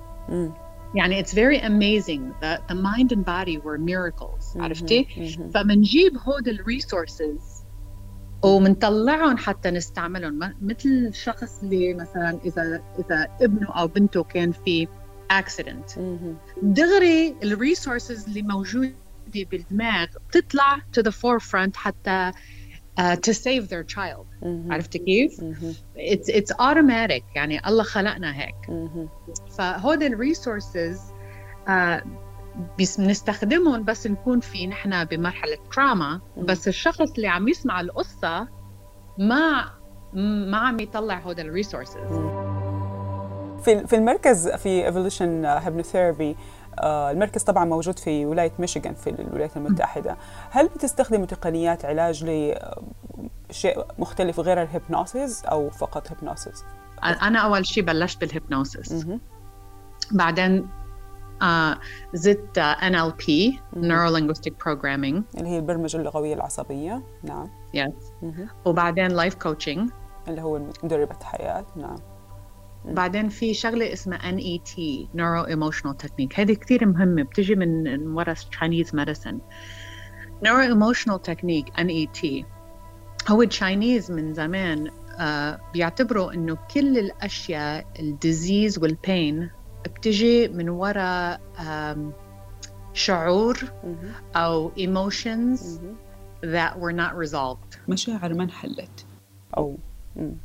يعني 0.96 1.24
very 1.24 1.60
amazing 1.62 2.22
that 2.42 2.68
the 2.68 2.76
mind 2.76 3.12
and 3.12 3.26
body 3.26 3.58
were 3.58 3.78
miracles 3.78 4.58
عرفتي؟ 4.58 5.08
فبنجيب 5.54 6.18
هود 6.18 6.48
ال 6.48 6.59
resources 6.59 7.64
ومنطلعهم 8.44 9.38
حتى 9.38 9.72
نستعملهم. 9.72 10.40
مثل 10.62 10.90
الشخص 10.90 11.64
اللي 11.64 11.94
مثلا 11.94 12.40
إذا 12.46 12.84
إذا 13.00 13.28
ابنه 13.42 13.72
أو 13.72 13.88
بنته 13.88 14.24
كان 14.24 14.52
في 14.52 14.88
accident 15.32 15.90
دغري 16.62 17.36
ال 17.44 17.52
resources 17.52 18.28
اللي 18.28 18.42
موجوده 18.42 18.94
بالدماغ 19.36 20.08
بتطلع 20.30 20.78
to 20.78 21.02
the 21.04 21.12
forefront 21.12 21.76
حتى 21.76 22.32
uh, 23.00 23.16
to 23.16 23.34
save 23.34 23.68
their 23.70 23.84
child. 23.96 24.26
عرفتي 24.70 25.00
كيف؟ 25.00 25.32
it's 25.98 26.28
it's 26.34 26.56
automatic 26.56 27.24
يعني 27.36 27.68
الله 27.68 27.84
خلقنا 27.84 28.36
هيك. 28.42 28.56
فهود 29.58 30.04
الريسورسز 30.04 31.00
uh, 31.68 31.72
بنستخدمهم 32.78 33.84
بس 33.84 34.08
نكون 34.08 34.40
في 34.40 34.68
نحن 34.68 35.06
بمرحلة 35.06 35.58
تراما 35.72 36.22
بس 36.38 36.68
الشخص 36.68 37.12
اللي 37.12 37.28
عم 37.28 37.48
يسمع 37.48 37.82
القصة 37.82 38.48
ما 39.18 39.70
ما 40.14 40.58
عم 40.58 40.80
يطلع 40.80 41.20
هود 41.20 41.40
ال 41.40 41.49
resources 41.49 42.32
في 43.64 43.88
في 43.88 43.96
المركز 43.96 44.50
في 44.50 44.86
Evolution 44.86 45.46
Hypnotherapy 45.46 46.32
آه، 46.32 46.36
المركز 46.84 47.44
طبعا 47.44 47.66
موجود 47.66 48.00
في 48.00 48.26
ولاية 48.26 48.52
ميشيغان 48.60 48.94
في 48.94 49.10
الولايات 49.10 49.58
المتحدة. 49.58 50.18
هل 50.50 50.68
بتستخدموا 50.68 51.26
تقنيات 51.26 51.86
علاج 51.86 52.24
لشيء 53.50 53.86
مختلف 54.00 54.40
غير 54.40 54.62
ال 54.62 54.71
hypnosis 54.71 55.46
أو 55.46 55.70
فقط 55.70 56.12
hypnosis؟ 56.12 56.64
أنا 57.04 57.40
أول 57.40 57.66
شيء 57.66 57.84
بلشت 57.84 58.22
بال 58.22 58.37
hypnosis. 58.37 59.06
بعدين 60.12 60.70
آه 61.42 61.78
زدت 62.14 62.58
NLP 62.58 63.60
Neuro 63.76 64.10
Linguistic 64.10 64.66
Programming 64.66 65.24
اللي 65.38 65.50
هي 65.50 65.58
البرمجة 65.58 65.98
اللغوية 65.98 66.34
العصبية. 66.34 67.04
نعم. 67.24 67.50
yes 67.74 68.12
وبعدين 68.66 69.08
life 69.08 69.36
coaching 69.36 69.90
اللي 70.28 70.42
هو 70.42 70.62
مدربه 70.84 71.16
حياة. 71.24 71.66
نعم. 71.76 71.98
بعدين 72.86 73.30
في 73.30 73.54
شغلة 73.54 73.94
اسمها 73.94 74.20
NET 74.20 74.70
Neuro 75.16 75.48
Emotional 75.50 75.96
Technique. 76.06 76.40
هذه 76.40 76.54
كثير 76.54 76.86
مهمة 76.86 77.24
بتجي 77.24 77.56
من 77.56 78.08
ورا 78.08 78.34
Chinese 78.34 78.88
medicine. 78.88 79.38
Neuro 80.46 80.64
Emotional 80.76 81.20
Technique 81.32 81.82
NET 81.82 82.46
هو 83.30 83.42
ال 83.42 83.50
Chinese 83.50 84.12
من 84.12 84.34
زمان 84.34 84.92
آه 85.20 85.60
بيعتبروا 85.74 86.34
إنه 86.34 86.58
كل 86.74 86.98
الأشياء 86.98 87.86
ال 88.00 88.10
disease 88.10 88.80
وال 88.80 89.03
pain 89.03 89.50
بتجي 89.86 90.48
من 90.48 90.70
وراء 90.70 91.42
شعور 92.94 93.58
أو 94.36 94.72
emotions 94.72 95.60
that 96.44 96.80
were 96.80 96.94
not 96.94 97.16
resolved. 97.16 97.78
مشاعر 97.88 98.34
ما 98.34 98.44
انحلت. 98.44 99.06
أو 99.58 99.78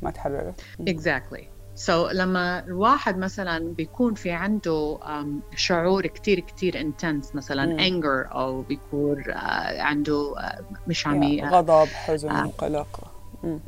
ما 0.01 0.11
تحررت. 0.11 0.61
exactly. 0.89 1.56
so 1.77 2.07
so, 2.07 2.11
لما 2.11 2.65
الواحد 2.65 3.17
مثلا 3.17 3.73
بيكون 3.73 4.13
في 4.13 4.31
عنده 4.31 4.99
um, 5.01 5.55
شعور 5.55 6.07
كتير 6.07 6.39
كتير 6.39 6.81
intense 6.81 7.35
مثلا 7.35 7.77
anger 7.77 8.31
أو 8.35 8.61
بيكون 8.61 9.23
uh, 9.23 9.29
عنده 9.79 10.33
uh, 10.37 10.63
مش 10.87 11.07
عم 11.07 11.39
yeah, 11.39 11.43
غضب 11.43 11.87
حزن 11.87 12.29
uh, 12.29 12.51
قلق 12.57 13.11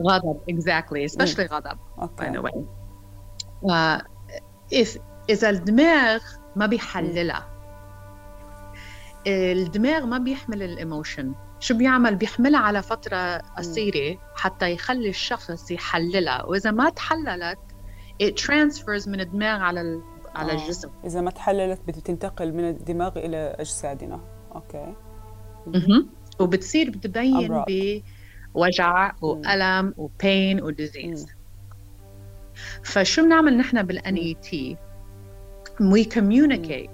غضب 0.01 0.39
exactly 0.51 1.12
especially 1.12 1.48
mm. 1.48 1.51
غضب 1.51 1.78
okay. 2.00 2.24
by 2.24 2.36
the 2.36 2.42
way. 2.42 2.63
uh, 3.70 4.01
if 4.74 5.00
إذا 5.30 5.50
الدماغ 5.50 6.22
ما 6.56 6.66
بيحللها 6.66 7.50
الدماغ 9.28 10.06
ما 10.06 10.18
بيحمل 10.18 10.63
ال 10.63 10.72
emotion 10.72 11.34
شو 11.60 11.78
بيعمل؟ 11.78 12.16
بيحملها 12.16 12.60
على 12.60 12.82
فترة 12.82 13.38
قصيرة 13.38 14.18
حتى 14.36 14.72
يخلي 14.72 15.10
الشخص 15.10 15.72
يحللها 15.72 16.44
وإذا 16.44 16.72
ما 16.72 16.89
تحللت 16.89 17.60
it 18.24 18.34
transfers 18.46 19.08
من 19.08 19.20
الدماغ 19.20 19.62
على 19.62 20.02
على 20.36 20.52
آه. 20.52 20.56
الجسم. 20.56 20.90
إذا 21.06 21.22
ما 21.22 21.32
تحللت 21.32 21.82
بتنتقل 21.88 22.54
من 22.54 22.70
الدماغ 22.70 23.18
إلى 23.18 23.56
أجسادنا. 23.60 24.20
okay. 24.56 24.94
أها 25.76 26.06
وبتصير 26.40 26.90
بتبين 26.90 27.64
بوجع 28.56 29.12
وألم 29.22 29.94
و 29.98 30.10
pain 30.10 30.62
و 30.62 30.70
disease 30.70 31.27
فشو 32.84 33.24
بنعمل 33.24 33.58
نحن 33.58 33.84
بالان 33.84 34.16
اي 34.16 34.34
تي 34.34 34.78
we 35.82 36.06
communicate 36.16 36.90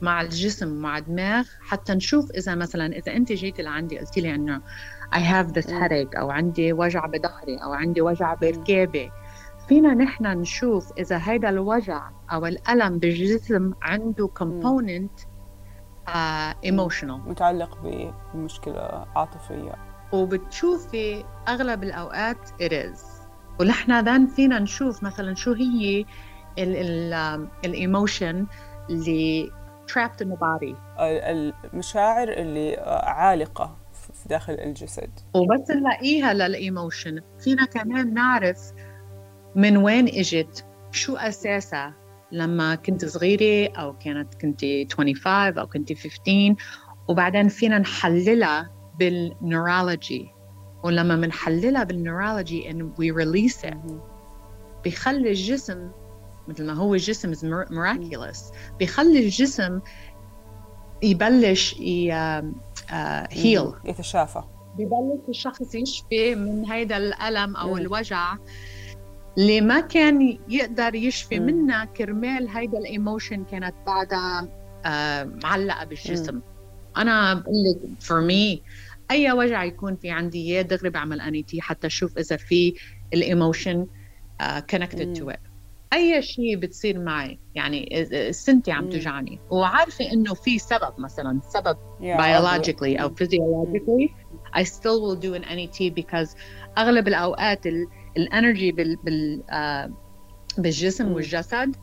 مع 0.00 0.20
الجسم 0.20 0.68
مع 0.68 0.98
الدماغ 0.98 1.46
حتى 1.60 1.94
نشوف 1.94 2.30
إذا 2.30 2.54
مثلا 2.54 2.86
إذا 2.96 3.16
أنت 3.16 3.32
جيتي 3.32 3.62
لعندي 3.62 3.98
قلتي 3.98 4.20
لي 4.20 4.34
إنه 4.34 4.60
I 5.12 5.18
have 5.18 5.52
this 5.52 5.66
headache 5.66 6.18
أو 6.18 6.30
عندي 6.30 6.72
وجع 6.72 7.06
بظهري 7.06 7.56
أو 7.56 7.72
عندي 7.72 8.00
وجع 8.00 8.34
بركابي 8.34 9.10
فينا 9.68 9.94
نحن 9.94 10.26
نشوف 10.26 10.92
إذا 10.98 11.20
هيدا 11.22 11.48
الوجع 11.48 12.10
أو 12.32 12.46
الألم 12.46 12.98
بالجسم 12.98 13.72
عنده 13.82 14.30
component 14.38 15.22
uh, 16.06 16.12
emotional. 16.66 17.28
متعلق 17.28 17.78
بمشكلة 18.34 19.06
عاطفية. 19.16 19.74
وبتشوفي 20.12 21.24
أغلب 21.48 21.82
الأوقات 21.82 22.48
it 22.48 22.72
is. 22.72 23.00
ونحن 23.60 24.00
then 24.00 24.26
فينا 24.26 24.58
نشوف 24.58 25.02
مثلا 25.02 25.34
شو 25.34 25.52
هي 25.52 26.04
ال 27.64 27.74
emotion 27.74 28.46
اللي 28.90 29.50
trapped 29.92 30.22
in 30.22 30.26
the 30.26 30.36
body. 30.36 30.74
المشاعر 31.00 32.28
اللي 32.28 32.76
عالقة 33.04 33.76
في 33.92 34.28
داخل 34.28 34.52
الجسد. 34.52 35.10
وبس 35.34 35.70
نلاقيها 35.70 36.34
لل 36.34 36.53
emotion 36.53 37.20
فينا 37.38 37.64
كمان 37.64 38.14
نعرف 38.14 38.72
من 39.56 39.76
وين 39.76 40.08
إجت؟ 40.08 40.64
شو 40.92 41.16
أساسها؟ 41.16 41.94
لما 42.32 42.74
كنت 42.74 43.04
صغيرة 43.04 43.72
أو 43.76 43.98
كانت 43.98 44.34
كنت 44.34 44.64
25 44.92 45.58
أو 45.58 45.66
كنت 45.66 45.92
15 45.92 46.54
وبعدين 47.08 47.48
فينا 47.48 47.78
نحللها 47.78 48.70
بال 48.98 49.22
neurology 49.22 50.28
ولما 50.82 51.16
بنحللها 51.16 51.84
بال 51.84 52.00
neurology 52.00 52.70
and 52.70 52.82
we 53.00 53.10
release 53.12 53.70
it 53.70 53.76
بيخلي 54.84 55.28
الجسم 55.30 55.90
مثل 56.48 56.66
ما 56.66 56.72
هو 56.72 56.94
الجسم 56.94 57.34
is 57.34 57.38
miraculous. 57.70 58.38
بيخلي 58.78 59.18
الجسم 59.18 59.80
يبلش 61.02 61.74
heal 63.30 63.72
يتشافى. 63.84 64.42
ببلش 64.78 65.28
الشخص 65.28 65.74
يشفي 65.74 66.34
من 66.34 66.70
هيدا 66.70 66.96
الألم 66.96 67.56
أو 67.56 67.76
الوجع. 67.76 68.36
اللي 69.38 69.60
ما 69.60 69.80
كان 69.80 70.38
يقدر 70.48 70.94
يشفي 70.94 71.40
منها 71.40 71.84
كرمال 71.84 72.48
هيدا 72.48 72.78
ال 72.78 72.86
emotion 72.86 73.44
كانت 73.44 73.74
بعدها 73.86 74.48
معلقة 75.44 75.84
بالجسم. 75.84 76.40
أنا 76.96 77.34
بقول 77.34 77.54
لك 77.64 78.00
for 78.00 78.20
me 78.20 78.62
أي 79.10 79.32
وجع 79.32 79.64
يكون 79.64 79.96
في 79.96 80.10
عندي 80.10 80.38
إياه 80.38 80.62
دغري 80.62 80.90
بعمل 80.90 81.20
أني 81.20 81.42
تي 81.42 81.60
حتى 81.60 81.86
أشوف 81.86 82.18
إذا 82.18 82.36
في 82.36 82.74
ال 83.14 83.23
emotion 83.23 83.86
connected 84.70 85.12
to 85.12 85.30
it 85.30 85.40
أي 85.92 86.22
شيء 86.22 86.56
بتصير 86.56 86.98
معي 86.98 87.38
يعني 87.54 88.06
سنتي 88.30 88.72
عم 88.72 88.90
توجعني. 88.90 89.40
وعارفة 89.50 90.12
إنه 90.12 90.34
في 90.34 90.58
سبب 90.58 90.92
مثلا 90.98 91.40
سبب 91.48 91.76
biologically 92.00 93.00
أو 93.00 93.14
physiologically 93.14 94.10
I 94.58 94.62
still 94.62 95.00
will 95.02 95.16
do 95.16 95.34
an 95.34 95.42
NET 95.42 95.94
because 95.94 96.36
أغلب 96.78 97.08
الأوقات 97.08 97.66
ال 98.16 98.24
energy 98.24 98.72
بال 98.72 98.96
بال 98.96 99.42
uh, 99.50 99.92
بالجسم 100.58 101.12
والجسد. 101.12 101.76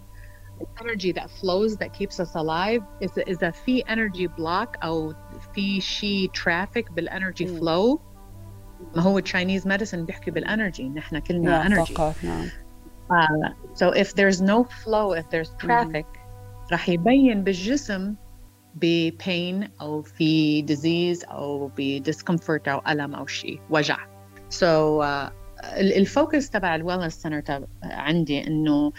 ال 0.61 0.69
energy 0.69 1.13
that 1.13 1.29
flows 1.29 1.77
that 1.77 1.93
keeps 1.93 2.19
us 2.19 2.35
alive 2.35 2.83
اذا 3.01 3.23
اذا 3.27 3.51
في 3.51 3.81
energy 3.81 4.27
block 4.27 4.75
أو 4.83 5.13
في 5.53 5.81
شيء 5.81 6.29
traffic 6.29 6.91
بال 6.91 7.05
energy 7.05 7.47
flow 7.47 8.01
ما 8.95 9.01
هو 9.01 9.17
ال 9.17 9.24
Chinese 9.24 9.67
medicine 9.67 10.05
بيحكي 10.05 10.31
بال 10.31 10.46
energy 10.46 10.89
نحن 10.89 11.19
كلنا 11.19 11.65
energy 11.65 11.93
نعم. 12.23 12.47
Uh, 13.11 13.49
so 13.73 13.85
if 14.03 14.15
there's 14.15 14.41
no 14.41 14.63
flow, 14.63 15.11
if 15.11 15.29
there's 15.29 15.51
traffic, 15.59 16.05
mm-hmm. 16.05 16.73
رح 16.73 16.89
يبين 16.89 17.43
بالجسم 17.43 18.15
ببين 18.75 19.69
أو 19.81 20.01
في 20.01 20.65
disease 20.65 21.29
أو 21.31 21.71
ب 21.77 21.86
discomfort 21.86 22.67
أو 22.67 22.81
ألم 22.87 23.15
أو 23.15 23.27
شيء 23.27 23.61
وجع. 23.69 23.97
So 24.49 25.01
uh, 25.01 25.31
ال 25.77 25.89
focus 25.89 26.49
تبع 26.49 26.75
ال 26.75 26.80
wellness 26.80 27.13
center 27.13 27.67
عندي 27.83 28.47
إنه 28.47 28.91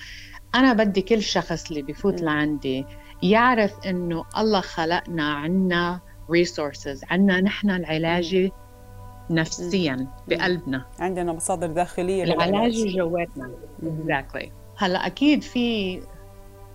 أنا 0.55 0.73
بدي 0.73 1.03
كل 1.03 1.23
شخص 1.23 1.69
اللي 1.69 1.83
بفوت. 1.83 2.21
لعندي 2.21 2.85
يعرف 3.23 3.87
إنه 3.87 4.25
الله 4.39 4.61
خلقنا 4.61 5.33
عنا 5.33 6.01
resources 6.31 7.11
عنا 7.11 7.41
نحن 7.41 7.71
العلاجي 7.71 8.53
نفسيا 9.31 10.07
بقلبنا. 10.29 10.87
عندنا 10.99 11.33
مصادر 11.33 11.67
داخلية 11.67 12.25
العلاج 12.25 12.87
جواتنا. 12.87 13.51
exactly 13.83 14.53
هلأ 14.77 15.07
أكيد 15.07 15.43
في 15.43 16.01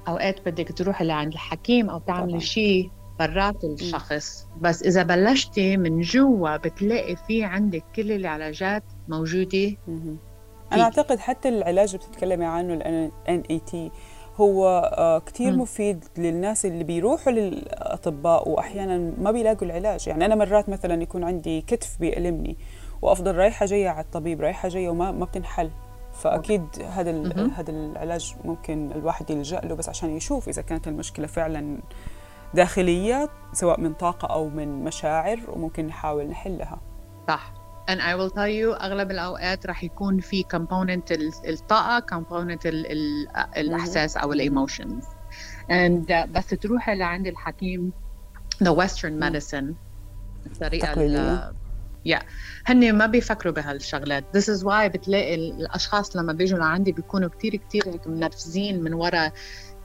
أوقات 0.08 0.50
بدك 0.50 0.78
تروحي 0.78 1.06
لعند 1.06 1.34
الحكيم 1.34 1.90
أو 1.90 2.00
تعملي 2.00 2.40
شيء 2.40 2.92
برات 3.20 3.64
الشخص. 3.64 4.48
بس 4.62 4.84
إذا 4.84 5.04
بلشتي 5.04 5.78
من 5.78 6.02
جوا 6.02 6.58
بتلاقي 6.58 7.16
في 7.16 7.44
عندك 7.44 7.84
كل 7.96 8.12
العلاجات 8.12 8.84
موجودة. 9.10 9.76
أنا 10.74 10.84
أعتقد 10.84 11.20
حتى 11.20 11.50
العلاج 11.50 11.96
اللي 11.96 12.08
بتتكلمي 12.08 12.46
عنه 12.46 12.74
ال 12.74 13.12
NET 13.28 13.76
هو 14.36 14.92
آه، 14.98 15.20
كثير 15.20 15.56
مفيد 15.56 16.06
للناس 16.18 16.66
اللي 16.66 16.84
بيروحوا 16.84 17.32
للأطباء 17.32 18.50
واحيانا 18.50 19.14
ما 19.18 19.32
بيلاقوا 19.32 19.68
العلاج. 19.68 20.08
يعني 20.08 20.26
أنا 20.26 20.36
مرات 20.36 20.70
مثلا 20.70 21.02
يكون 21.02 21.24
عندي 21.24 21.62
كتف 21.62 21.98
بيألمني 22.00 22.58
وأفضل 23.02 23.36
رايحة 23.36 23.66
جاية 23.66 23.90
على 23.90 24.04
الطبيب 24.06 24.42
رايحة 24.42 24.70
جاية 24.70 24.90
وما 24.90 25.12
ما 25.12 25.26
بتنحل. 25.26 25.72
فأكيد 26.14 26.66
هذا 26.90 27.12
هذا 27.56 27.72
العلاج 27.72 28.36
ممكن 28.46 28.92
الواحد 28.92 29.30
يلجأ 29.30 29.60
له 29.60 29.76
بس 29.76 29.90
عشان 29.90 30.10
يشوف 30.10 30.50
إذا 30.50 30.62
كانت 30.62 30.88
المشكلة 30.88 31.28
فعلا 31.28 31.78
داخلية 32.54 33.30
سواء 33.54 33.80
من 33.80 33.94
طاقة 33.94 34.28
أو 34.28 34.50
من 34.50 34.84
مشاعر 34.84 35.40
وممكن 35.48 35.88
نحاول 35.88 36.28
نحلها. 36.28 36.82
صح. 37.28 37.59
And 37.90 38.02
I 38.02 38.16
will 38.16 38.30
tell 38.30 38.48
you 38.48 38.74
أغلب 38.82 39.12
الأوقات 39.12 39.66
راح 39.66 39.84
يكون 39.84 40.20
في 40.20 40.44
component 40.44 41.12
الطاقة 41.48 42.20
component 42.20 42.66
الإحساس 43.58 44.18
أو 44.18 44.34
الايموشنز 44.34 45.04
and 45.70 46.06
uh, 46.10 46.26
بس 46.26 46.48
تروحي 46.48 46.96
لعند 46.96 47.28
الحكيم 47.28 47.92
the 48.64 48.74
western 48.74 49.20
medicine. 49.20 49.74
الطريقة 50.46 51.02
يا 52.06 52.20
yeah. 52.20 52.24
هن 52.66 52.94
ما 52.94 53.06
بيفكروا 53.06 53.54
بهالشغلات. 53.54 54.38
This 54.38 54.46
is 54.46 54.64
why 54.64 54.86
بتلاقي 54.86 55.36
الأشخاص 55.36 56.16
لما 56.16 56.34
بيجوا 56.34 56.60
لعندي 56.60 56.92
بيكونوا 56.92 57.30
كثير 57.30 57.56
كثير 57.56 57.84
هيك 57.88 58.08
منرفزين 58.08 58.84
من 58.84 58.94
وراء 58.94 59.34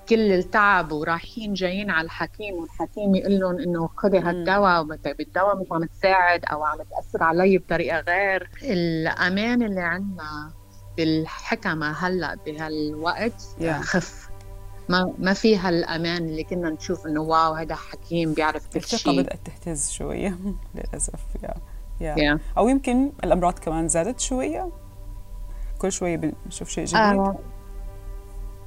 كل 0.09 0.33
التعب 0.33 0.93
ورايحين 0.93 1.55
جايين 1.55 1.91
على 1.91 2.05
الحكيم 2.05 2.55
والحكيم 2.55 3.15
يقول 3.15 3.41
لهم 3.41 3.59
إنه 3.59 3.91
خذي 3.97 4.19
هالدواء 4.19 4.83
بالدواء 5.19 5.57
مش 5.57 5.67
عم 5.73 5.85
تساعد 5.85 6.45
أو 6.45 6.65
عم 6.65 6.79
تأثر 6.79 7.23
علي 7.23 7.59
بطريقة 7.59 8.01
غير. 8.01 8.51
الأمان 8.63 9.63
اللي 9.63 9.81
عندنا 9.81 10.53
بالحكمة 10.97 11.93
هلأ 11.93 12.35
بهالوقت 12.47 13.43
yeah. 13.61 13.65
خف. 13.65 14.31
ما 14.89 15.15
ما 15.19 15.33
في 15.33 15.57
هالأمان 15.57 16.29
اللي 16.29 16.45
كنا 16.45 16.71
نشوف 16.71 17.07
إنه 17.07 17.21
wow 17.21 17.53
هذا 17.53 17.75
حكيم 17.75 18.33
بيعرف 18.33 18.67
كل 18.67 18.83
شيء 18.83 18.99
الثقه 18.99 19.17
بدأت 19.17 19.39
تهتز 19.47 19.91
شوية. 19.91 20.39
للأسف 20.75 21.21
yeah 22.01 22.15
yeah 22.17 22.39
أو 22.59 22.69
يمكن 22.69 23.13
الأمراض 23.25 23.59
كمان 23.59 23.89
زادت 23.89 24.21
شوية. 24.21 24.71
كل 25.79 25.93
شوية 25.93 26.17
بنشوف 26.17 26.69
شيء 26.69 26.85
جديد. 26.85 27.01
آه. 27.01 27.39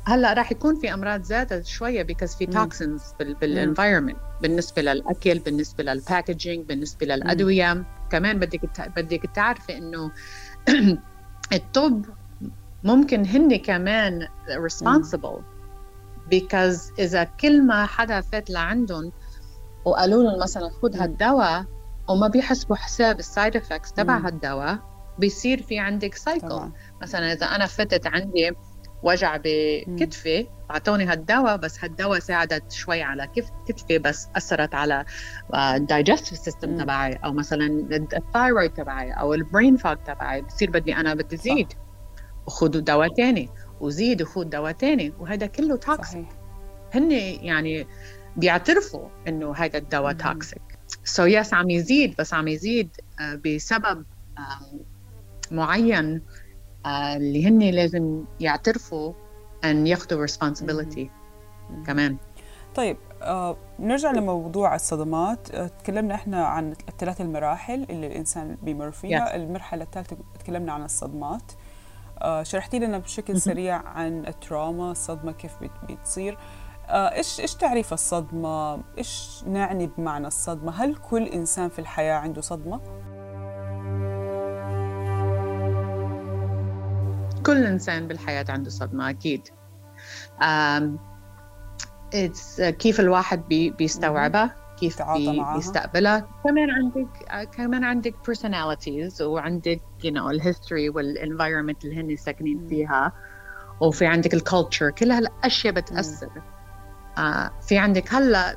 هلأ 0.08 0.34
راح 0.34 0.52
يكون 0.52 0.80
في 0.80 0.94
أمراض 0.94 1.22
زادت 1.22 1.66
شوية 1.66 2.04
because 2.04 2.36
في 2.36 2.46
toxins 2.46 3.02
بال 3.20 3.35
environment 3.35 4.18
بالنسبة 4.42 4.82
للأكل 4.82 5.40
بالنسبة 5.40 5.84
للباكجينج 5.84 6.66
بالنسبة 6.66 7.06
للأدوية. 7.06 7.74
مم. 7.74 7.86
كمان 8.12 8.40
بدك 8.40 8.62
بدك 8.96 9.22
تعرفي 9.36 9.78
إنه 9.78 10.12
الطب 11.54 12.06
ممكن 12.84 13.26
هن 13.26 13.56
كمان 13.56 14.28
responsible 14.68 15.42
because 16.30 16.92
إذا 17.00 17.24
كل 17.24 17.68
ما 17.68 17.86
حدا 17.86 18.22
فات 18.22 18.50
لعندهم 18.50 19.12
وقالوا 19.86 20.24
لهم 20.24 20.40
مثلا 20.40 20.70
خذ 20.82 20.98
هالدواء 20.98 21.66
وما 22.10 22.28
بيحسبوا 22.28 22.76
حساب 22.76 23.20
ال 23.20 23.27
side 23.27 23.56
effects 23.56 23.94
تبع 23.94 24.18
هالدواء 24.18 24.80
بيصير 25.20 25.62
في 25.62 25.80
عندك 25.80 26.16
cycle 26.16 26.72
مثلا 27.02 27.34
إذا 27.34 27.46
أنا 27.46 27.66
فتت 27.66 28.08
عندي 28.08 28.52
وجع 29.08 29.38
بكتفي 29.44 30.48
أعطوني 30.72 31.06
هالدواء 31.06 31.58
بس 31.58 31.84
هالدواء 31.84 32.20
ساعدت 32.20 32.72
شوي 32.72 33.02
على 33.02 33.28
كتفي 33.68 33.98
بس 33.98 34.28
أثرت 34.36 34.76
على 34.76 35.06
ال 35.56 35.64
digestive 35.64 36.38
system 36.38 36.78
تبعي 36.78 37.14
أو 37.14 37.34
مثلا 37.34 37.88
ال 38.14 38.21
thyroid 38.21 38.74
تبعي 38.74 39.12
أو 39.12 39.34
ال 39.34 39.41
brain 39.41 39.78
fog 39.78 39.98
تبعي. 40.06 40.42
بصير 40.42 40.72
بدي 40.72 40.96
أنا 40.96 41.14
بدي 41.14 41.38
زيد 41.38 41.74
وخذوا 42.48 42.82
دواء 42.82 43.14
ثاني 43.14 43.50
وزيد 43.80 44.22
وخذ 44.22 44.44
دواء 44.44 44.72
ثاني 44.72 45.14
وهذا 45.20 45.46
كله 45.46 45.76
toxic 45.76 46.28
هن 46.94 47.12
يعني 47.12 47.88
بيعترفوا 48.36 49.10
إنه 49.28 49.56
هذا 49.56 49.78
الدواء 49.78 50.14
toxic 50.14 51.24
so 51.24 51.26
yes 51.26 51.54
عم 51.54 51.70
يزيد 51.70 52.16
بس 52.20 52.34
عم 52.34 52.48
يزيد 52.48 52.90
آه، 53.20 53.42
بسبب 53.46 54.06
معين 55.52 56.22
اللي 56.88 57.48
هن 57.48 57.60
لازم 57.60 58.24
يعترفوا 58.40 59.14
أن 59.64 59.88
ياخذوا 59.88 60.28
responsibility. 60.28 61.08
كمان. 61.86 62.18
طيب 62.76 62.98
آه 63.22 63.58
نرجع 63.80 64.12
لموضوع 64.12 64.76
الصدمات. 64.76 65.52
آه 65.52 65.68
تكلمنا 65.68 66.16
إحنا 66.16 66.46
عن 66.46 66.76
الثلاث 66.90 67.22
المراحل 67.22 67.86
اللي 67.90 68.08
الإنسان 68.08 68.58
بيمر 68.64 68.92
فيها. 68.92 69.26
yes. 69.30 69.36
المرحلة 69.36 69.84
الثالثة 69.84 70.18
تكلمنا 70.40 70.72
عن 70.74 70.84
الصدمات. 70.84 71.52
آه 72.22 72.44
شرحتي 72.44 72.80
لنا 72.80 72.98
بشكل 72.98 73.42
سريع 73.42 73.76
عن 73.76 74.26
التراما 74.26 74.92
الصدمة 74.92 75.32
كيف 75.32 75.52
بتصير. 75.90 76.38
إيش 76.90 77.40
إيش 77.40 77.56
تعريف 77.56 77.94
الصدمة؟ 77.94 78.82
إيش 78.98 79.44
نعني 79.48 79.90
بمعنى 79.98 80.28
الصدمة؟ 80.28 80.84
هل 80.84 80.96
كل 80.96 81.24
إنسان 81.24 81.70
في 81.70 81.80
الحياة 81.80 82.14
عنده 82.14 82.42
صدمة؟ 82.42 82.82
كل 87.46 87.66
إنسان 87.66 88.08
بالحياة 88.08 88.46
عنده 88.50 88.70
صدمة 88.70 89.10
أكيد. 89.10 89.48
It's 92.16 92.62
كيف 92.62 93.00
الواحد 93.00 93.48
بي 93.48 93.70
بيستوعبها 93.70 94.56
كيف 94.80 95.02
بي 95.02 95.46
بيستقبلها. 95.56 96.28
كمان 96.44 96.70
عندك 96.70 97.08
كمان 97.52 97.84
عندك 97.84 98.16
personalities 98.32 99.22
وعندك 99.22 99.82
you 100.04 100.12
know 100.12 100.28
ال 100.30 100.37
history 100.37 100.90
وال 100.90 101.05
environment 101.05 101.86
اللي 101.86 102.02
هن 102.02 102.16
ساكنين 102.16 102.68
فيها. 102.68 103.14
وفي 103.82 104.06
عندك 104.06 104.34
ال 104.34 104.41
culture 104.41 104.92
كل 104.92 105.12
هالأشياء 105.12 105.74
بتأثر. 105.74 106.30
آه 107.18 107.52
في 107.62 107.78
عندك 107.78 108.14
هلأ 108.14 108.56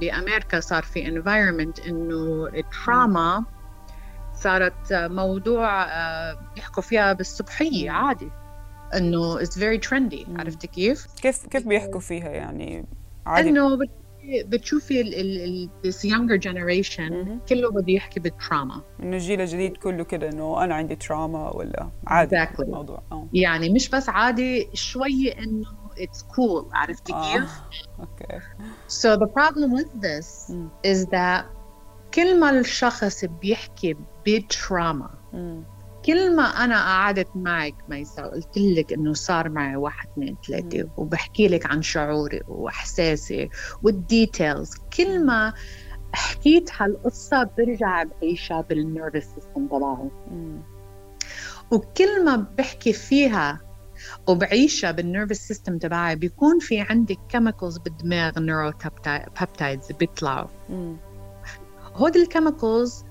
بأمريكا 0.00 0.60
صار 0.60 0.82
في 0.82 1.08
environment 1.08 1.78
إنه 1.78 2.46
ال 2.46 2.60
trauma 2.60 3.44
صارت 4.44 4.92
موضوع 4.92 5.84
آه 5.84 6.38
بيحكوا 6.54 6.82
فيها 6.82 7.12
بالصبحية 7.12 7.90
عادي 7.90 8.28
إنه 8.96 9.42
it's 9.42 9.58
very 9.58 9.78
trendy 9.78 10.26
عرفتي 10.36 10.66
كيف؟ 10.66 11.06
كيف 11.22 11.46
كيف 11.46 11.66
بيحكوا 11.66 12.00
فيها 12.00 12.28
يعني 12.28 12.84
عادي 13.26 13.48
إنه 13.48 13.78
بتشوفي 14.44 15.00
ال 15.00 15.70
this 15.86 15.96
younger 15.96 16.38
generation 16.48 17.12
كله 17.48 17.70
بده 17.70 17.92
يحكي 17.92 18.20
بال 18.20 18.36
trauma 18.36 18.82
إنه 19.02 19.16
الجيل 19.16 19.40
الجديد 19.40 19.76
كله 19.76 20.04
كده 20.04 20.28
إنه 20.28 20.64
أنا 20.64 20.74
عندي 20.74 20.96
trauma 20.96 21.56
ولا 21.56 21.90
عادي 22.06 22.36
exactly. 22.36 22.60
الموضوع 22.60 23.02
أوه. 23.12 23.28
يعني 23.32 23.70
مش 23.70 23.88
بس 23.88 24.08
عادي 24.08 24.68
شوي 24.74 25.32
إنه 25.38 25.64
it's 25.96 26.22
cool 26.22 26.64
عرفتي 26.72 27.12
آه. 27.12 27.32
كيف؟ 27.32 27.50
okay 28.00 28.40
so 28.88 29.18
the 29.18 29.28
problem 29.28 29.70
with 29.78 30.00
this 30.00 30.52
is 30.84 31.06
that 31.06 31.44
كل 32.14 32.40
ما 32.40 32.50
الشخص 32.50 33.24
بيحكي 33.24 33.96
ب 34.26 34.38
trauma 34.38 35.10
كل 36.04 36.36
ما 36.36 36.42
أنا 36.42 36.80
قعدت 36.82 37.28
معك 37.34 37.74
ميسا 37.88 38.24
وقلت 38.24 38.58
لك 38.58 38.92
إنه 38.92 39.12
صار 39.12 39.48
معي 39.48 39.76
واحد 39.76 40.08
اثنين 40.08 40.36
ثلاثة 40.46 40.88
وبحكي 40.96 41.48
لك 41.48 41.66
عن 41.66 41.82
شعوري 41.82 42.40
وإحساسي 42.48 43.48
وال 43.82 44.02
details 44.02 44.74
كل 44.96 45.26
ما 45.26 45.52
حكيت 46.12 46.70
هالقصة 46.76 47.50
برجع 47.58 48.02
بعيشها 48.02 48.60
بال 48.60 48.75
nervous 48.75 49.26
system 49.34 49.66
تبعي. 49.66 50.10
وكل 51.70 52.24
ما 52.24 52.36
بحكي 52.36 52.92
فيها 52.92 53.60
وبعيشها 54.28 54.90
بال 54.90 55.03
nervous 55.03 55.48
system 55.48 55.78
تبعي 55.78 56.16
بيكون 56.16 56.58
في 56.58 56.80
عندك 56.80 57.18
chemicals 57.28 57.78
بالدماغ 57.78 58.38
neuro 58.38 58.72
peptides 59.40 59.92
بيطلعوا. 59.92 60.48
هود 61.94 62.16
ال 62.16 62.25
chemicals 62.25 63.04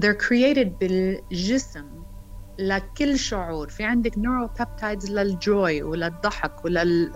they're 0.00 0.26
created 0.28 0.68
بالجسم 0.80 1.86
لكل 2.58 3.18
شعور. 3.18 3.68
في 3.68 3.84
عندك 3.84 4.18
neuropeptides 4.18 4.48
لل 4.58 5.10
joy 5.10 5.82
وللضحك 5.82 6.64
ولل 6.64 7.12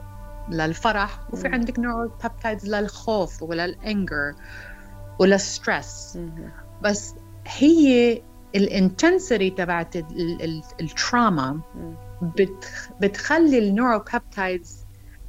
للفرح 0.48 1.20
وفي 1.32 1.48
عندك 1.48 1.78
neuropeptides 1.78 2.74
للخوف 2.74 3.42
ولل 3.42 3.77
anger 3.77 4.34
ولل 5.18 5.52
stress 5.52 6.18
بس 6.82 7.14
هي 7.46 8.22
ال 8.54 8.64
intensity 8.64 9.50
تبعت 9.50 9.96
ال 10.80 10.92
trauma 10.92 11.60
بتخلي 13.00 13.58
ال 13.58 13.98
neuropeptides 14.12 14.76
uh, 14.81 14.81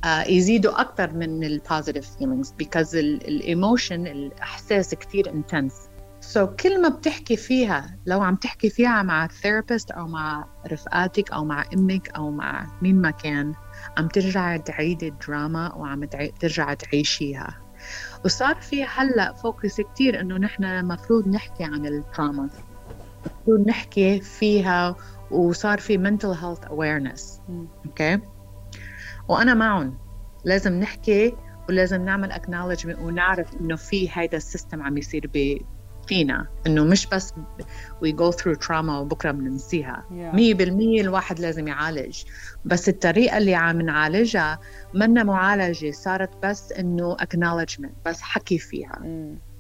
يزيدوا 0.05 0.81
أكثر 0.81 1.13
من 1.13 1.43
ال 1.43 1.52
positive 1.52 2.17
feelings 2.17 2.51
because 2.51 2.95
ال 2.95 3.09
emotion 3.09 4.07
الإحساس 4.07 4.95
كثير 4.95 5.29
intense 5.29 6.45
so, 6.45 6.49
كل 6.49 6.81
ما 6.81 6.89
بتحكي 6.89 7.37
فيها 7.37 7.97
لو 8.05 8.21
عم 8.21 8.35
تحكي 8.35 8.69
فيها 8.69 9.03
مع 9.03 9.27
therapist 9.27 9.91
أو 9.91 10.07
مع 10.07 10.45
رفقاتك 10.71 11.31
أو 11.31 11.45
مع 11.45 11.65
أمك 11.73 12.09
أو 12.09 12.31
مع 12.31 12.67
مين 12.81 13.01
ما 13.01 13.11
كان 13.11 13.53
عم 13.97 14.07
ترجع 14.07 14.57
تعيدي 14.57 15.07
ال 15.07 15.17
trauma 15.17 15.75
وعم 15.75 16.05
ترجع 16.39 16.73
تعيشيها. 16.73 17.57
وصار 18.25 18.55
في 18.55 18.83
هلأ 18.83 19.33
focus 19.33 19.81
كثير 19.81 20.21
إنه 20.21 20.37
نحن 20.37 20.63
المفروض 20.63 21.27
نحكي 21.27 21.63
عن 21.63 21.85
ال 21.85 21.95
trauma 21.95 22.49
المفروض 23.25 23.67
نحكي 23.67 24.21
فيها 24.21 24.95
وصار 25.31 25.79
في 25.79 25.97
mental 25.97 26.35
health 26.35 26.69
awareness. 26.69 27.39
okay? 27.85 28.32
وأنا 29.27 29.53
معهم. 29.53 29.97
لازم 30.45 30.79
نحكي 30.79 31.35
ولازم 31.69 32.05
نعمل 32.05 32.33
acknowledgement 32.33 32.99
ونعرف 32.99 33.53
إنه 33.61 33.75
في 33.75 34.09
هيدا 34.11 34.37
ال 34.37 34.44
system 34.44 34.83
عم 34.83 34.97
يصير 34.97 35.29
فينا. 36.07 36.47
إنه 36.67 36.83
مش 36.83 37.07
بس 37.07 37.33
we 38.05 38.07
go 38.07 38.31
through 38.35 38.67
trauma 38.67 38.89
وبكرة 38.89 39.31
بننسيها. 39.31 40.05
Yeah. 40.09 40.35
100% 40.35 41.01
الواحد 41.01 41.39
لازم 41.39 41.67
يعالج. 41.67 42.23
بس 42.65 42.89
الطريقة 42.89 43.37
اللي 43.37 43.55
عم 43.55 43.81
نعالجها 43.81 44.59
منا 44.93 45.23
معالجة 45.23 45.91
صارت 45.91 46.45
بس 46.45 46.71
إنه 46.71 47.17
acknowledgement 47.17 47.91
بس 48.05 48.21
حكي 48.21 48.57
فيها. 48.57 48.99
Mm. 49.01 49.52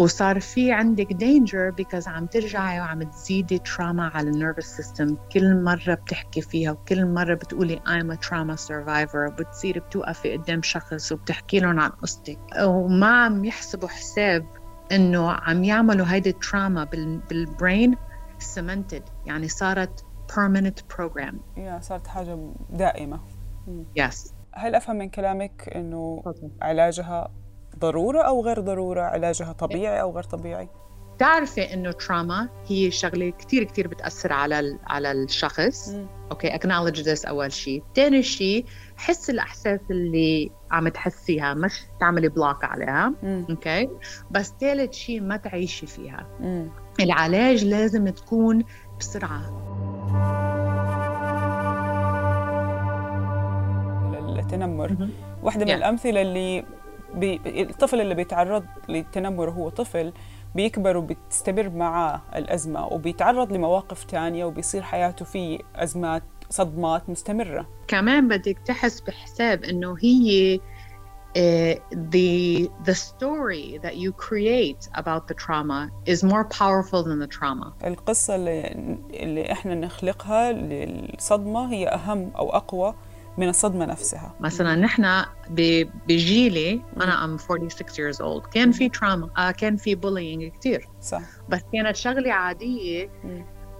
وصار 0.00 0.40
في 0.40 0.72
عندك 0.72 1.12
danger 1.12 1.70
because 1.70 2.08
عم 2.08 2.26
ترجعي 2.26 2.80
وعم 2.80 3.02
تزيدي 3.02 3.58
trauma 3.58 4.08
على 4.14 4.30
ال 4.30 4.36
nervous 4.36 4.76
system 4.76 5.16
كل 5.32 5.62
مرة 5.64 5.94
بتحكي 5.94 6.40
فيها 6.40 6.70
وكل 6.70 7.06
مرة 7.06 7.34
بتقولي 7.34 7.76
I'm 7.76 8.16
a 8.16 8.16
trauma 8.16 8.56
survivor. 8.56 9.32
بتصيري 9.38 9.80
بتوقفي 9.80 10.36
قدام 10.36 10.62
شخص 10.62 11.12
وبتحكي 11.12 11.60
لهم 11.60 11.80
عن 11.80 11.90
قصتك. 11.90 12.38
وما 12.64 13.24
عم 13.24 13.44
يحسبوا 13.44 13.88
حساب 13.88 14.46
إنه 14.92 15.30
عم 15.30 15.64
يعملوا 15.64 16.06
هيدي 16.06 16.30
ال 16.30 16.38
trauma 16.38 16.84
بال 17.30 17.49
brain 17.49 17.96
cemented 18.38 19.02
يعني 19.26 19.48
صارت 19.48 20.04
permanent 20.32 20.96
program. 20.96 21.34
يا 21.56 21.80
صارت 21.80 22.06
حاجة 22.06 22.52
دائمة. 22.70 23.20
yes. 23.96 24.32
هل 24.52 24.74
أفهم 24.74 24.96
من 24.96 25.08
كلامك 25.08 25.68
إنه 25.68 26.22
علاجها 26.62 27.32
ضرورة 27.80 28.22
أو 28.22 28.44
غير 28.44 28.60
ضرورة 28.60 29.02
علاجها 29.02 29.52
طبيعي 29.52 30.00
أو 30.00 30.12
غير 30.12 30.22
طبيعي؟ 30.22 30.68
تعرفي 31.18 31.74
إنه 31.74 31.92
trauma 31.92 32.48
هي 32.66 32.90
شغلة 32.90 33.30
كثير 33.30 33.64
كثير 33.64 33.88
بتأثر 33.88 34.32
على 34.32 34.78
على 34.86 35.12
الشخص. 35.12 35.94
okay 36.30 36.54
acknowledge 36.54 37.00
this 37.00 37.24
أول 37.24 37.52
شيء 37.52 37.82
ثاني 37.94 38.22
شيء 38.22 38.64
حس 38.96 39.30
الإحساس 39.30 39.80
اللي 39.90 40.50
عم 40.70 40.88
تحسيها 40.88 41.54
مش 41.54 41.80
تعملي 42.00 42.28
block 42.28 42.64
عليها. 42.64 43.12
okay؟ 43.24 43.88
بس 44.30 44.54
ثالث 44.60 44.92
شيء 44.92 45.20
ما 45.20 45.36
تعيشي 45.36 45.86
فيها. 45.86 46.26
مم. 46.40 46.70
العلاج 47.00 47.64
لازم 47.64 48.08
تكون 48.08 48.64
بسرعة. 48.98 49.66
التنمر 54.38 55.08
واحدة 55.42 55.64
من 55.64 55.70
yeah. 55.70 55.74
الأمثلة 55.74 56.22
اللي 56.22 56.64
بي... 57.14 57.40
الطفل 57.46 58.00
اللي 58.00 58.14
بيتعرض 58.14 58.64
للتنمر 58.88 59.48
وهو 59.48 59.68
طفل 59.68 60.12
بيكبر 60.54 60.96
وبتستمر 60.96 61.68
معاه 61.68 62.22
الأزمة 62.36 62.86
وبيتعرض 62.86 63.52
لمواقف 63.52 64.04
تانية 64.04 64.44
وبيصير 64.44 64.82
حياته 64.82 65.24
في 65.24 65.62
أزمات 65.76 66.22
صدمات 66.50 67.10
مستمرة 67.10 67.68
كمان 67.88 68.28
بدك 68.28 68.58
تحس 68.66 69.00
بحساب 69.00 69.64
إنه 69.64 69.96
هي 70.02 70.60
Uh, 71.30 71.74
the 72.16 72.68
the 72.88 72.94
story 73.10 73.78
that 73.84 73.94
you 74.02 74.10
create 74.28 74.82
about 75.02 75.22
the 75.28 75.34
trauma 75.44 75.88
is 76.12 76.24
more 76.24 76.44
powerful 76.60 77.04
than 77.04 77.18
the 77.20 77.26
trauma. 77.38 77.72
القصة 77.84 78.34
اللي, 78.34 78.60
اللي 79.14 79.52
إحنا 79.52 79.74
نخلقها 79.74 80.52
للصدمة 80.52 81.72
هي 81.72 81.88
أهم 81.88 82.30
أو 82.38 82.50
أقوى 82.50 82.94
من 83.40 83.48
الصدمة 83.48 83.86
نفسها. 83.86 84.34
مثلا 84.40 84.76
نحن 84.76 85.24
بجيلي 86.08 86.82
أنا 86.96 87.24
أم 87.24 87.38
46 87.38 88.12
years 88.12 88.16
old. 88.16 88.48
كان 88.48 88.72
في 88.72 88.88
تراما 88.88 89.30
آه 89.38 89.50
كان 89.50 89.76
في 89.76 89.96
bullying 89.96 90.58
كثير 90.58 90.88
صح. 91.00 91.22
بس 91.48 91.60
كانت 91.72 91.96
شغلة 91.96 92.32
عادية 92.32 93.10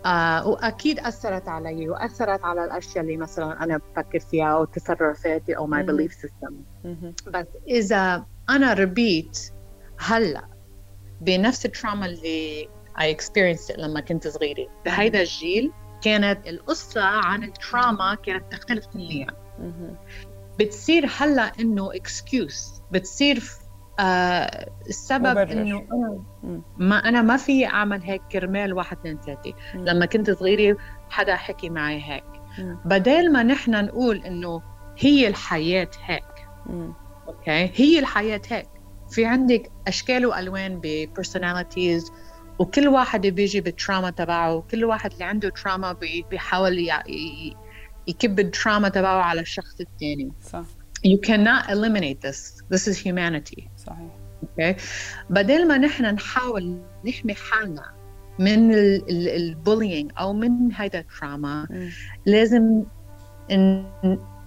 آه 0.07 0.49
وأكيد 0.49 0.99
أثرت 0.99 1.49
علي 1.49 1.89
وأثرت 1.89 2.45
على 2.45 2.65
الأشياء 2.65 3.05
اللي 3.05 3.17
مثلا 3.17 3.65
أنا 3.65 3.77
بفكر 3.77 4.19
فيها 4.19 4.47
أو 4.47 4.65
تصرفاتي 4.65 5.57
أو 5.57 5.71
my 5.71 5.87
belief 5.87 6.13
system. 6.13 6.53
بس 7.27 7.47
إذا 7.69 8.27
أنا 8.51 8.73
ربيت 8.73 9.53
هلأ 9.99 10.49
بنفس 11.21 11.67
التراما 11.67 12.07
اللي 12.07 12.69
I 12.99 13.03
experienced 13.03 13.79
لما 13.79 14.01
كنت 14.01 14.29
صغيرة. 14.29 14.67
بهيدا 14.85 15.21
الجيل 15.21 15.73
كانت 16.03 16.49
القصة 16.49 17.03
عن 17.03 17.45
ال 17.45 17.55
trauma 17.55 18.15
كانت 18.15 18.53
تختلف 18.53 18.87
كليا. 18.87 19.27
بتصير 20.59 21.11
هلا 21.19 21.53
إنه 21.61 21.95
excuse 21.95 22.83
بتصير 22.93 23.43
آه 24.01 24.71
السبب 24.89 25.39
إنه 25.39 25.79
أنا 25.93 26.23
ما 26.79 26.97
أنا 26.97 27.23
ما 27.23 27.37
في 27.37 27.67
أعمل 27.67 28.03
هيك 28.03 28.23
كرمال 28.33 28.73
واحد 28.73 28.97
اثنين 28.99 29.21
ثلاثة. 29.21 29.55
لما 29.75 30.07
كنت 30.07 30.31
صغيرة 30.31 30.77
حدا 31.11 31.37
حكي 31.37 31.71
معي 31.71 32.03
هيك. 32.03 32.25
بدل 32.85 33.33
ما 33.33 33.43
نحن 33.43 33.85
نقول 33.85 34.17
إنه 34.17 34.63
هي 34.99 35.29
الحياة 35.29 35.91
هيك 36.05 36.49
okay 37.29 37.71
هي 37.75 37.99
الحياة 37.99 38.41
هيك. 38.49 38.69
في 39.11 39.25
عندك 39.25 39.71
أشكال 39.87 40.27
وألوان 40.27 40.81
ب 40.83 40.92
personalities 40.92 42.13
وكل 42.59 42.89
واحد 42.89 43.27
بيجي 43.27 43.61
بال 43.61 43.73
trauma 43.73 44.11
تبعه 44.11 44.61
كل 44.71 44.85
واحد 44.85 45.13
اللي 45.13 45.25
عنده 45.25 45.49
trauma 45.49 45.97
بيحاول 46.31 46.79
يكب 48.11 48.41
ال 48.41 48.47
trauma 48.47 48.89
تبعه 48.89 49.23
على 49.23 49.41
الشخص 49.41 49.81
الثاني. 49.81 50.33
صح. 50.43 50.65
You 51.07 51.19
cannot 51.29 51.71
eliminate 51.71 52.21
this. 52.21 52.63
This 52.73 52.89
is 52.89 52.97
humanity. 52.99 53.69
صحيح. 53.77 54.11
Okay. 54.45 54.81
بدل 55.31 55.69
ما 55.69 55.79
نحن 55.79 56.05
نحاول 56.05 56.83
نحمي 57.07 57.35
حالنا 57.35 57.93
من 58.39 58.73
ال 59.11 59.22
bullying 59.22 60.13
أو 60.19 60.33
من 60.33 60.73
هيدا 60.75 60.99
ال 60.99 61.09
trauma 61.09 61.69
لازم 62.27 62.85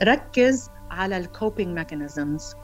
نركز 0.02 0.70
على 0.92 1.18
ال 1.18 1.26
coping 1.26 1.78
mechanisms 1.78 2.56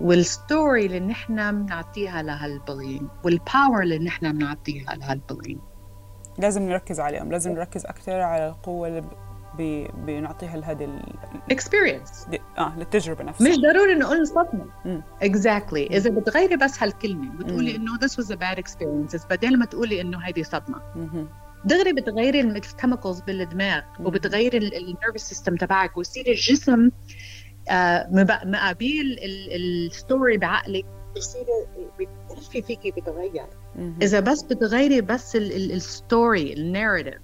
وال 0.00 0.25
story 0.25 0.86
اللي 0.86 1.00
نحن 1.00 1.64
بنعطيها 1.64 2.22
لهال 2.22 2.46
bullying 2.46 3.08
وال 3.24 3.41
power 3.41 3.82
اللي 3.82 3.98
نحن 3.98 4.32
بنعطيها 4.32 4.94
لهال 4.94 5.12
bullying 5.12 5.60
لازم 6.38 6.62
نركز 6.62 7.00
عليهم 7.00 7.32
لازم 7.32 7.52
نركز 7.52 7.86
أكثر 7.86 8.20
على 8.20 8.48
القوة 8.48 8.88
بنعطيها 9.58 10.56
لهذه 10.56 11.00
ال 11.46 11.53
experience 11.53 12.26
آه 12.58 12.78
للتجربة 12.78 13.24
نفسها. 13.24 13.48
مش 13.48 13.56
ضروري 13.56 13.94
نقول 13.94 14.26
صدمة. 14.26 14.66
exactly 15.22 15.86
exactly. 15.86 15.92
إذا 15.92 16.10
بتغيري 16.10 16.56
بس 16.56 16.82
هالكلمة 16.82 17.32
بتقولي 17.38 17.76
إنه 17.76 17.98
this 17.98 18.10
was 18.10 18.28
a 18.28 18.36
bad 18.36 18.58
experience 18.64 19.28
بدل 19.30 19.58
ما 19.58 19.64
تقولي 19.66 20.00
إنه 20.00 20.18
هذه 20.18 20.42
صدمة. 20.42 20.82
دغري 21.64 21.92
بتغيري 21.92 22.40
ال 22.40 22.48
chemicals 22.48 23.20
بالدماغ 23.20 23.82
وبتغيري 24.00 24.58
ال 24.58 24.67
nervous 24.67 25.28
system 25.28 25.56
تبعك 25.56 25.96
ويصير 25.96 26.26
الجسم 26.28 26.90
آه 27.70 28.08
مقابيل 28.44 29.18
ال 29.22 29.41
story 29.41 30.36
بعقلك 30.36 30.84
بصير 31.16 31.46
بتلفي 32.00 32.62
فيكي 32.62 32.90
بتغير. 32.90 33.46
إذا 34.02 34.20
بس 34.20 34.42
بتغيري 34.42 35.00
بس 35.00 35.36
ال 35.36 35.55
story 35.55 36.52
ال 36.52 36.59
narrative 36.59 37.23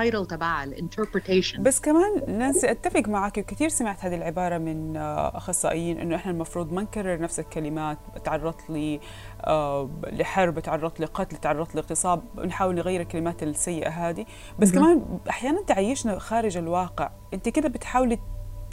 ال 0.00 0.04
title 0.04 0.26
تبعها 0.26 0.64
ال 0.64 0.71
interpretation 0.71 1.62
بس 1.62 1.80
كمان 1.80 2.38
نانسي 2.38 2.70
أتفق 2.70 3.08
معك 3.08 3.38
وكثير 3.38 3.68
سمعت 3.68 4.04
هذه 4.04 4.14
العبارة 4.14 4.58
من 4.58 4.96
آه، 4.96 5.36
أخصائيين 5.36 5.98
إنه 5.98 6.16
إحنا 6.16 6.32
المفروض 6.32 6.72
ما 6.72 6.82
نكرر 6.82 7.20
نفس 7.20 7.40
الكلمات 7.40 7.98
تعرضت 8.24 8.70
لي 8.70 9.00
آه، 9.44 9.90
لحرب 10.12 10.60
تعرضت 10.60 11.00
لقتل 11.00 11.36
تعرضت 11.36 11.74
لاغتصاب 11.74 12.22
نحاول 12.44 12.74
نغير 12.74 13.00
الكلمات 13.00 13.42
السيئة 13.42 13.88
هذه 13.88 14.26
بس 14.58 14.72
كمان 14.72 15.18
أحيانا 15.30 15.62
تعيشنا 15.62 16.18
خارج 16.18 16.56
الواقع 16.56 17.10
أنت 17.34 17.48
كده 17.48 17.68
بتحاولي 17.68 18.18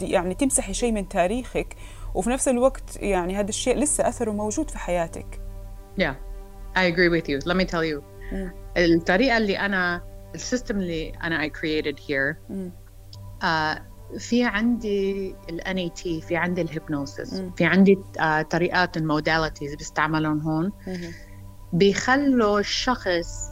يعني 0.02 0.34
تمسحي 0.34 0.74
شيء 0.74 0.92
من 0.92 1.08
تاريخك 1.08 1.76
وفي 2.16 2.30
نفس 2.30 2.48
الوقت 2.48 2.98
يعني 2.98 3.36
هذا 3.36 3.50
الشيء 3.50 3.78
لسه 3.78 4.08
أثره 4.08 4.32
موجود 4.32 4.70
في 4.70 4.78
حياتك. 4.78 5.42
Yeah, 6.00 6.16
I 6.76 6.84
agree 6.92 7.10
with 7.10 7.30
you. 7.30 7.40
Let 7.50 7.58
me 7.58 7.66
tell 7.66 7.84
you. 7.84 8.04
الطريقة 8.78 9.38
اللي 9.38 9.60
أنا 9.60 10.15
ال 10.36 10.42
system 10.42 10.78
اللي 10.80 11.12
I 11.22 11.50
created 11.60 12.00
here 12.00 12.36
uh, 13.42 13.82
في 14.20 14.44
عندي 14.44 15.36
ال 15.50 15.62
NAT 15.62 16.26
في 16.28 16.36
عندي 16.36 16.62
ال 16.62 16.71
hypnosis 16.71 17.42
في 17.58 17.66
عندي 17.66 17.96
uh, 17.96 18.42
طريقات 18.42 18.98
ال 18.98 19.05
modalities 19.05 19.76
بيستعملون 19.76 20.42
هون. 20.42 20.72
بيخلوا 21.74 22.60
الشخص 22.60 23.50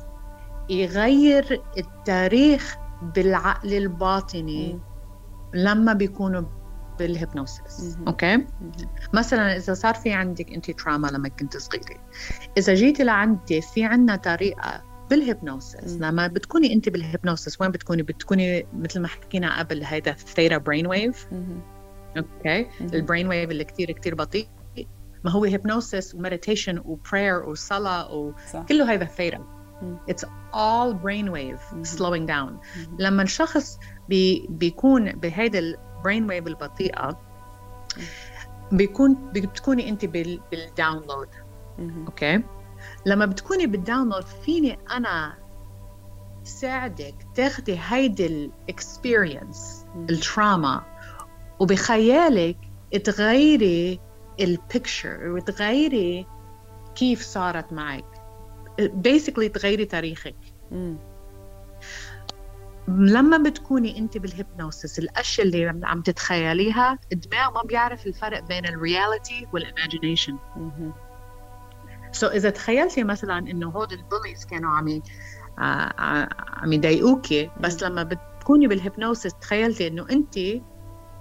يغير 0.69 1.61
التاريخ 1.77 2.75
بالعقل 3.15 3.73
الباطني 3.73 4.79
لما 5.53 5.93
بيكونوا 5.93 6.41
بال 6.99 7.19
hypnosis 7.19 7.97
okay 8.07 8.45
مثلا 9.13 9.57
إذا 9.57 9.73
صار 9.73 9.93
في 9.93 10.13
عندك 10.13 10.51
انت 10.51 10.71
trauma 10.71 11.07
لما 11.07 11.29
كنت 11.29 11.57
صغيرة. 11.57 12.07
إذا 12.57 12.73
جيتي 12.73 13.03
لعندي 13.03 13.61
في 13.61 13.85
عندنا 13.85 14.15
طريقة 14.15 14.92
بال 15.09 15.25
hypnosis. 15.25 15.97
لما 16.01 16.27
بتكوني 16.27 16.73
أنت 16.73 16.89
بال 16.89 17.04
hypnosis 17.04 17.61
وين 17.61 17.71
بتكوني؟ 17.71 18.03
بتكوني 18.03 18.65
مثل 18.73 18.99
ما 18.99 19.07
حكينا 19.07 19.59
قبل 19.59 19.83
هيدا 19.83 20.11
theta 20.11 20.57
brain 20.57 20.87
wave 20.87 21.27
okay؟ 22.17 22.67
ال 22.81 22.89
brain 22.89 23.27
wave 23.27 23.51
اللي 23.51 23.63
كثير 23.63 23.91
كثير 23.91 24.15
بطيء. 24.15 24.47
ما 25.23 25.31
هو 25.31 25.43
hypnosis 25.43 26.15
و 26.15 26.21
meditation 26.21 26.81
و 26.85 26.94
prayer 26.94 27.49
وصلاه 27.49 28.13
وكله 28.13 28.91
هيدا 28.91 29.05
ثيتا 29.05 29.45
It's 30.11 30.23
all 30.53 30.93
brainwave 30.93 31.61
slowing 31.97 32.25
down. 32.27 32.51
لما 32.99 33.23
الشخص 33.23 33.79
بي 34.09 34.47
بيكون 34.49 35.11
بهيدا 35.11 35.59
ال 35.59 35.71
brain 35.71 36.29
wave 36.29 36.47
البطيئة 36.47 37.19
بيكون 38.71 39.31
بتكوني 39.33 39.89
أنت 39.89 40.05
بال 40.05 40.30
download 40.30 41.27
okay؟ 41.79 42.43
لما 43.05 43.25
بتكوني 43.25 43.67
بال 43.67 43.79
download 43.79 44.25
فيني 44.25 44.79
أنا 44.91 45.33
ساعدك 46.43 47.15
تاخدي 47.35 47.79
هيدي 47.87 48.25
ال 48.27 48.42
experience 48.42 49.85
ال 50.09 50.20
trauma 50.20 50.83
وبخيالك 51.59 52.57
تغيري 53.03 53.99
ال 54.39 54.50
picture 54.50 55.27
وتغيري 55.27 56.27
كيف 56.95 57.21
صارت 57.21 57.73
معك. 57.73 58.05
basically 58.79 59.49
تغيري 59.49 59.85
تاريخك. 59.85 60.35
لما 62.87 63.37
بتكوني 63.37 63.97
أنت 63.99 64.17
بال 64.17 64.34
hypnosis 64.34 64.99
الأشياء 64.99 65.47
اللي 65.47 65.79
عم 65.83 66.01
تتخيليها 66.01 66.99
الدماغ 67.13 67.53
ما 67.53 67.61
بيعرف 67.63 68.07
الفرق 68.07 68.39
بين 68.39 68.65
ال 68.65 68.73
reality 68.73 69.31
وال 69.31 69.47
imagination 69.53 72.27
so 72.27 72.31
إذا 72.31 72.49
تخيلتي 72.49 73.03
مثلا 73.03 73.37
إنه 73.37 73.69
هود 73.69 73.91
ال 73.91 73.98
bullies 73.98 74.45
كانوا 74.45 74.69
عم 74.69 75.01
عم 76.37 76.73
يضايقوكي 76.73 77.49
بس 77.59 77.83
لما 77.83 78.03
بتكوني 78.03 78.67
بال 78.67 78.81
hypnosis 78.81 79.33
تخيلتي 79.33 79.87
إنه 79.87 80.05
انت 80.11 80.39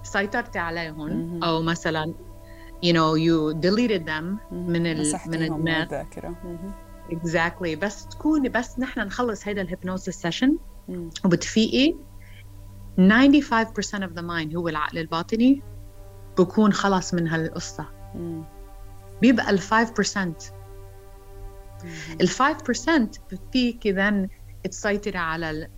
سيطرتي 0.03 0.59
عليهم 0.59 1.43
أو 1.43 1.61
مثلا 1.61 2.13
you 2.85 2.93
know 2.93 3.15
you 3.17 3.55
deleted 3.65 4.03
them 4.05 4.53
من 4.53 4.85
ال 4.85 5.13
من 5.27 5.41
الدماغ 5.43 6.03
exactly. 7.11 7.77
بس 7.79 8.07
تكوني 8.07 8.49
بس 8.49 8.79
نحن 8.79 8.99
نخلص 8.99 9.47
هيدا 9.47 9.61
ال 9.61 9.67
hypnosis 9.67 10.15
session 10.15 10.57
وبتفيقي 11.25 11.95
95% 12.97 13.01
of 13.81 14.13
the 14.17 14.21
mind 14.21 14.55
هو 14.55 14.67
العقل 14.67 14.97
الباطني 14.97 15.61
بكون 16.37 16.73
خلص 16.73 17.13
من 17.13 17.27
هالقصة. 17.27 17.85
بيبقى 19.21 19.49
ال 19.49 19.59
5% 19.59 19.63
ال 22.21 22.29
5% 22.29 23.39
فيك 23.51 23.95
then 23.95 24.27
تسيطري 24.63 25.17
على 25.17 25.51
ال 25.51 25.69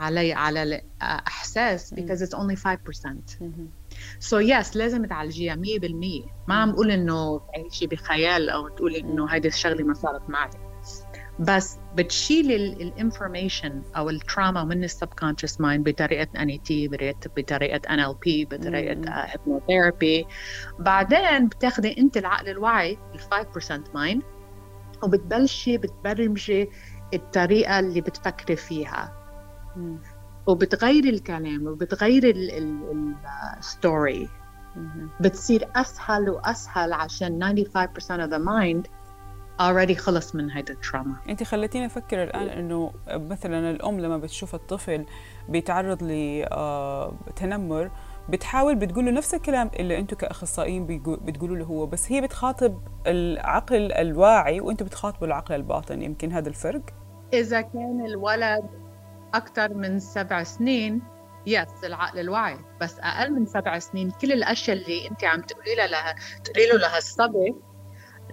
علي 0.00 0.32
على 0.32 0.62
الاحساس 0.62 1.94
because 1.94 2.20
it's 2.22 2.38
only 2.38 2.56
5% 2.56 2.60
so 4.18 4.70
yes, 4.70 4.76
لازم 4.76 5.06
تعالجيها 5.06 5.56
100% 5.56 5.58
ما 6.48 6.54
عم 6.54 6.72
بقول 6.72 6.90
إنه 6.90 7.40
تعيشي 7.54 7.86
بخيال 7.86 8.50
أو 8.50 8.68
تقولي 8.68 9.00
إنه 9.00 9.26
هيدي 9.26 9.48
الشغلة 9.48 9.84
ما 9.84 9.94
صارت 9.94 10.30
معك. 10.30 10.50
بس 11.40 11.78
بتشيل 11.94 12.52
ال 12.52 12.63
information 12.63 13.82
أو 13.96 14.10
ال 14.10 14.18
trauma 14.18 14.64
من 14.64 14.84
ال 14.84 14.90
subconscious 14.90 15.60
mind 15.60 15.88
بطريقة 15.88 16.28
NAT 16.36 16.88
بطريقه 17.36 17.94
NLP 17.94 18.44
بطريقة 18.44 19.10
hypnotherapy 19.10 20.26
بعدين 20.78 21.48
بتاخذي 21.48 21.98
أنت 21.98 22.16
العقل 22.16 22.48
الواعي 22.48 22.98
ال 23.14 23.20
5% 23.20 23.94
mind 23.94 24.22
وبتبلشي 25.02 25.76
بتبرمجي 25.78 26.70
الطريقة 27.14 27.78
اللي 27.78 28.00
بتفكري 28.00 28.56
فيها. 28.56 29.12
وبتغيري 30.46 31.10
الكلام 31.10 31.66
وبتغيري 31.66 32.30
الستوري 33.58 34.28
بتصير 35.20 35.68
أسهل 35.76 36.30
وأسهل 36.30 36.92
عشان 36.92 37.64
95% 37.66 37.78
of 37.98 38.30
the 38.30 38.38
mind 38.38 38.90
already 39.60 39.96
خلص 39.98 40.34
من 40.34 40.50
هيدا 40.50 40.74
التراما. 40.74 41.16
انت 41.28 41.42
خليتيني 41.42 41.86
أفكر 41.86 42.22
الآن 42.22 42.48
إنه 42.48 42.92
مثلا 43.08 43.70
الأم 43.70 44.00
لما 44.00 44.16
بتشوف 44.18 44.54
الطفل 44.54 45.06
بيتعرض 45.48 46.02
لتنمر 46.02 47.84
آه، 47.84 47.90
بتحاول 48.30 48.74
بتقول 48.74 49.04
له 49.04 49.10
نفس 49.10 49.34
الكلام 49.34 49.70
اللي 49.78 49.98
أنتم 49.98 50.16
كأخصائيين 50.16 50.86
بتقولوا 51.06 51.56
له 51.56 51.64
هو 51.64 51.86
بس 51.86 52.12
هي 52.12 52.20
بتخاطب 52.20 52.78
العقل 53.06 53.92
الواعي 53.92 54.60
وأنتم 54.60 54.86
بتخاطبوا 54.86 55.26
العقل 55.26 55.54
الباطن 55.54 56.02
يمكن 56.02 56.32
هذا 56.32 56.48
الفرق 56.48 56.82
إذا 57.32 57.60
كان 57.60 58.06
الولد 58.06 58.70
أكثر 59.34 59.74
من 59.74 59.98
سبع 59.98 60.42
سنين 60.42 61.02
يس 61.46 61.84
العقل 61.84 62.18
الواعي 62.18 62.58
بس 62.80 62.96
أقل 63.00 63.32
من 63.32 63.46
سبع 63.46 63.78
سنين 63.78 64.10
كل 64.10 64.32
الأشياء 64.32 64.76
اللي 64.76 65.08
انت 65.10 65.24
عم 65.24 65.40
تقولي 65.40 65.74
لها 65.74 66.14
تقولي 66.44 66.68
له 66.68 66.78
لهالصبي 66.78 67.54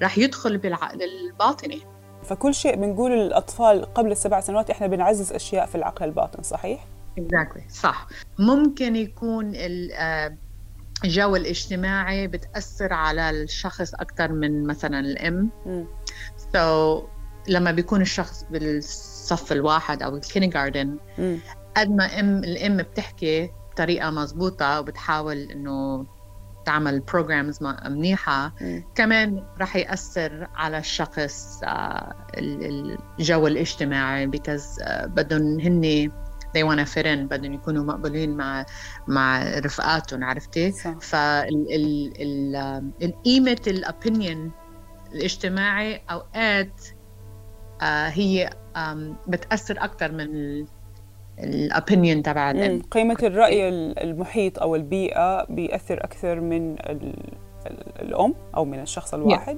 رح 0.03 0.17
يدخل 0.17 0.57
بالعقل 0.57 1.03
الباطني 1.03 1.81
فكل 2.23 2.53
شيء 2.53 2.75
بنقول 2.75 3.11
للاطفال 3.11 3.93
قبل 3.93 4.11
السبع 4.11 4.39
سنوات 4.39 4.69
إحنا 4.69 4.87
بنعزز 4.87 5.33
أشياء 5.33 5.65
في 5.65 5.75
العقل 5.75 6.05
الباطن 6.05 6.43
صحيح؟ 6.43 6.85
Exactly. 7.19 7.69
صح. 7.69 8.07
ممكن 8.39 8.95
يكون 8.95 9.51
الجو 11.03 11.35
الاجتماعي 11.35 12.27
بتأثر 12.27 12.93
على 12.93 13.29
الشخص 13.29 13.93
أكثر 13.93 14.31
من 14.31 14.67
مثلا 14.67 14.99
الأم. 14.99 15.49
so, 16.53 17.03
لما 17.49 17.71
بيكون 17.71 18.01
الشخص 18.01 18.45
بالصف 18.51 19.51
الواحد 19.51 20.03
أو 20.03 20.15
ال 20.15 20.22
kindergarten 20.22 20.97
قد 21.77 21.89
ما 21.89 22.19
ام 22.19 22.37
الأم 22.37 22.77
بتحكي 22.77 23.51
بطريقة 23.71 24.09
مضبوطة 24.09 24.79
وبتحاول 24.79 25.37
إنه 25.37 26.05
تعمل 26.65 26.99
programs 26.99 27.59
منيحة 27.85 28.53
كمان 28.95 29.43
رح 29.59 29.75
يأثر 29.75 30.47
على 30.55 30.77
الشخص 30.77 31.61
uh, 31.63 31.67
الجو 32.37 33.47
الاجتماعي 33.47 34.27
because 34.27 34.79
uh, 34.79 35.05
بدهم 35.05 35.59
هن 35.59 36.11
they 36.57 36.63
want 36.63 36.79
to 36.79 36.85
fit 36.85 37.05
in 37.05 37.27
بدهم 37.27 37.53
يكونوا 37.53 37.83
مقبولين 37.83 38.37
مع 38.37 38.65
مع 39.07 39.59
رفقاتهم 39.59 40.23
عرفتي؟ 40.23 40.71
فالقيمة 41.01 42.31
ال 43.67 43.78
opinion 43.78 44.51
الاجتماعي 45.13 46.01
أوقات 46.11 46.81
uh, 47.79 47.83
هي 47.83 48.49
بتأثر 49.27 49.83
أكثر 49.83 50.11
من 50.11 50.27
ال 51.39 51.50
opinion 51.50 52.23
تبع 52.23 52.51
الام 52.51 52.81
قيمة 52.81 53.17
الرأي 53.23 53.69
المحيط 54.03 54.59
أو 54.59 54.75
البيئة 54.75 55.45
بيأثر 55.49 56.03
أكثر 56.03 56.41
من 56.41 56.75
الأم 58.01 58.33
أو 58.55 58.65
من 58.65 58.79
الشخص 58.79 59.13
الواحد. 59.13 59.57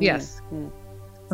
Yes 0.00 0.40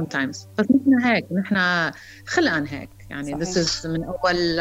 sometimes. 0.00 0.46
بس 0.58 0.66
نحن 0.70 1.04
هيك 1.04 1.26
نحن 1.32 1.90
خلقا 2.26 2.66
هيك. 2.68 2.90
يعني 3.10 3.44
صحيح. 3.44 3.64
this 3.64 3.66
is 3.68 3.86
من 3.86 4.04
أول 4.04 4.60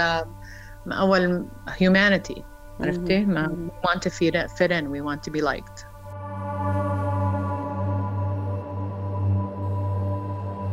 من 0.85 0.93
أول 0.93 1.45
humanity 1.67 2.41
عرفتي؟ 2.79 3.25
ما 3.25 3.47
we 3.47 3.87
want 3.87 3.99
to 4.01 4.09
fit, 4.09 4.49
fit 4.57 4.71
in 4.71 4.85
we 4.91 5.01
want 5.01 5.23
to 5.23 5.31
be 5.31 5.41
liked 5.41 5.85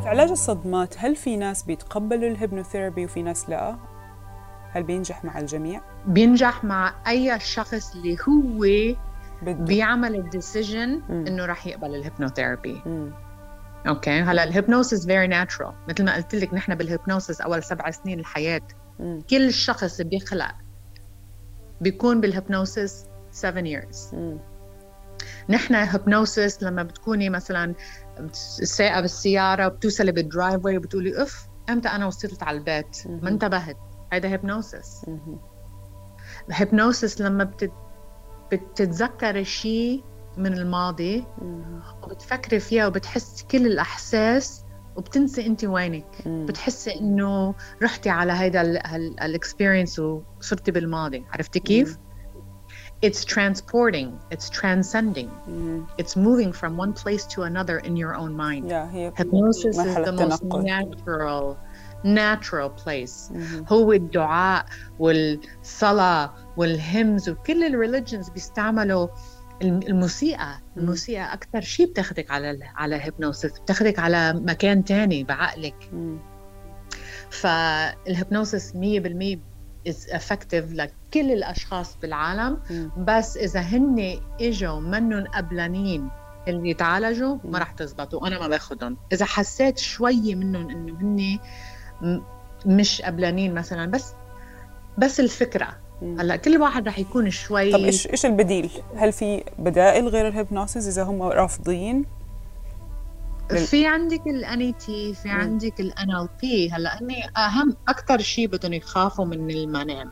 في 0.02 0.08
علاج 0.08 0.30
الصدمات 0.30 0.94
هل 0.98 1.16
في 1.16 1.36
ناس 1.36 1.62
بيتقبلوا 1.62 2.30
ال 2.30 2.36
hypnotherapy 2.36 3.04
وفي 3.04 3.22
ناس 3.22 3.48
لا؟ 3.50 3.76
هل 4.70 4.82
بينجح 4.82 5.24
مع 5.24 5.38
الجميع؟ 5.38 5.80
بينجح 6.06 6.64
مع 6.64 6.94
أي 7.08 7.40
شخص 7.40 7.94
اللي 7.94 8.16
هو 8.28 8.64
بده. 9.42 9.64
بيعمل 9.64 10.14
ال 10.14 10.24
decision 10.24 11.02
إنه 11.10 11.46
راح 11.46 11.66
يقبل 11.66 11.94
ال 11.94 12.01
hypnotherapy 12.01 12.82
okay. 13.88 14.20
هلا 14.20 14.44
ال 14.44 14.51
hypnosis 14.51 15.06
very 15.06 15.26
natural 15.26 15.74
مثل 15.88 16.04
ما 16.04 16.14
قلت 16.14 16.34
لك 16.34 16.54
نحن 16.54 16.74
بال 16.74 16.87
hypnosis 16.87 17.40
أول 17.40 17.62
سبع 17.62 17.90
سنين 17.90 18.20
الحياة. 18.20 18.62
مم. 18.98 19.20
كل 19.30 19.52
شخص 19.52 20.00
بيخلق 20.00 20.52
بيكون 21.80 22.20
بال 22.20 22.37
hypnosis 22.37 23.04
7 23.30 23.64
years. 23.64 24.14
نحن 25.48 25.74
hypnosis 25.74 26.62
لما 26.62 26.82
بتكوني 26.82 27.30
مثلا 27.30 27.74
سايقه 28.62 29.00
بالسيارة 29.00 29.66
وبتوصلي 29.66 30.12
بال 30.12 30.64
driveway 30.64 30.76
وبتقولي 30.76 31.22
اف 31.22 31.48
أمتى 31.70 31.88
أنا 31.88 32.06
وصلت 32.06 32.42
على 32.42 32.58
البيت؟ 32.58 33.06
ما 33.06 33.28
انتبهت. 33.28 33.76
هذا 34.12 34.28
hypnosis 34.28 35.06
ال 36.48 36.56
hypnosis 36.56 37.20
لما 37.20 37.44
بتت... 37.44 37.72
بتتذكر 38.52 39.42
شيء 39.42 40.04
من 40.36 40.52
الماضي 40.52 41.24
وبتفكري 42.02 42.60
فيها 42.60 42.86
وبتحس 42.86 43.42
كل 43.50 43.66
الأحساس 43.66 44.64
وبتنسي 44.96 45.46
أنت 45.46 45.64
وينك. 45.64 46.28
بتحسي 46.28 47.00
إنه 47.00 47.54
رحتي 47.82 48.10
على 48.10 48.32
هيدا 48.32 48.62
ال 49.24 49.31
experience 49.31 49.98
وصرتي 49.98 50.70
بالماضي. 50.70 51.24
عرفتي 51.32 51.60
كيف؟ 51.60 51.98
it's 53.04 53.24
transporting, 53.24 54.08
it's 54.30 54.48
transcending, 54.48 55.30
it's 55.98 56.14
moving 56.14 56.52
from 56.52 56.76
one 56.76 56.92
place 56.92 57.24
to 57.26 57.42
another 57.42 57.78
in 57.88 57.96
your 57.96 58.14
own 58.14 58.32
mind. 58.36 58.68
Yeah, 58.68 59.10
Hypnosis 59.16 59.76
is 59.76 59.94
the 60.08 60.12
most 60.12 60.42
natural 60.44 61.58
natural 62.04 62.70
place. 62.70 63.30
mm-hmm. 63.32 63.72
هو 63.72 63.92
الدعاء 63.92 64.66
والصلاة 64.98 66.34
والهمز 66.56 67.28
وكل 67.28 67.64
ال 67.64 67.70
religions 67.70 68.28
بيستعملوا 68.30 69.08
الموسيقى 69.62 70.60
الموسيقى 70.76 71.32
أكثر 71.32 71.60
شيء 71.60 71.90
بتاخدك 71.90 72.30
على 72.30 72.58
على 72.76 72.96
hypnosis 72.96 73.60
بتاخدك 73.60 73.98
على 73.98 74.32
مكان 74.32 74.84
تاني 74.84 75.24
بعقلك. 75.24 75.90
فال 77.30 77.59
hypnosis 77.59 78.72
100% 78.72 79.38
is 79.88 80.14
effective 80.14 80.72
لكل 80.72 81.32
الأشخاص 81.32 81.96
بالعالم 81.96 82.58
بس 82.98 83.36
إذا 83.36 83.60
هن 83.60 84.20
إجوا 84.40 84.80
منهن 84.80 85.24
قبلانين 85.26 86.10
اللي 86.48 86.70
يتعالجوا 86.70 87.38
ما 87.44 87.58
رح 87.58 87.70
تزبطوا 87.70 88.22
وأنا 88.22 88.38
ما 88.38 88.48
باخذهم 88.48 88.96
إذا 89.12 89.24
حسيت 89.24 89.78
شوي 89.78 90.34
منهم 90.34 90.70
إنه 90.70 90.98
هن 91.00 91.38
مش 92.66 93.02
قبلانين 93.02 93.54
مثلا 93.54 93.90
بس 93.90 94.14
بس 94.98 95.20
الفكرة. 95.20 95.81
هلأ 96.18 96.36
كل 96.36 96.56
واحد 96.56 96.88
رح 96.88 96.98
يكون 96.98 97.30
شوي 97.30 97.72
طب 97.72 97.78
إيش 97.78 98.06
إيش 98.06 98.26
البديل؟ 98.26 98.70
هل 98.96 99.12
في 99.12 99.44
بدائل 99.58 100.08
غير 100.08 100.28
ال 100.28 100.35
hypnosis 100.35 100.86
إذا 100.86 101.02
هم 101.02 101.22
رافضين؟ 101.22 102.04
في 103.66 103.86
عندك 103.86 104.26
الان 104.26 104.76
تي 104.78 105.14
في 105.14 105.28
عندك 105.28 106.10
ال 106.10 106.28
NLP 106.42 106.70
هلأ 106.70 107.02
هني 107.02 107.24
أهم 107.36 107.76
أكثر 107.88 108.18
شيء 108.18 108.46
بدهم 108.46 108.72
يخافوا 108.72 109.24
من 109.24 109.50
المنام. 109.50 110.10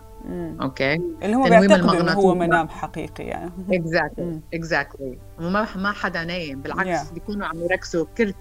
أوكي؟ 0.63 0.95
اللي 0.95 1.37
هو 1.37 1.43
بيعتقدوا 1.43 2.01
إنه 2.01 2.13
هو 2.13 2.35
منام 2.35 2.69
حقيقي 2.69 3.25
يعني. 3.25 3.51
exactly 3.73 4.41
exactly 4.55 5.19
ما 5.39 5.67
ما 5.77 5.93
حدا 5.93 6.25
نايم 6.25 6.61
بالعكس 6.61 7.09
yeah. 7.09 7.13
بيكونوا 7.13 7.47
عم 7.47 7.63
يركزوا 7.63 8.07
كل 8.19 8.33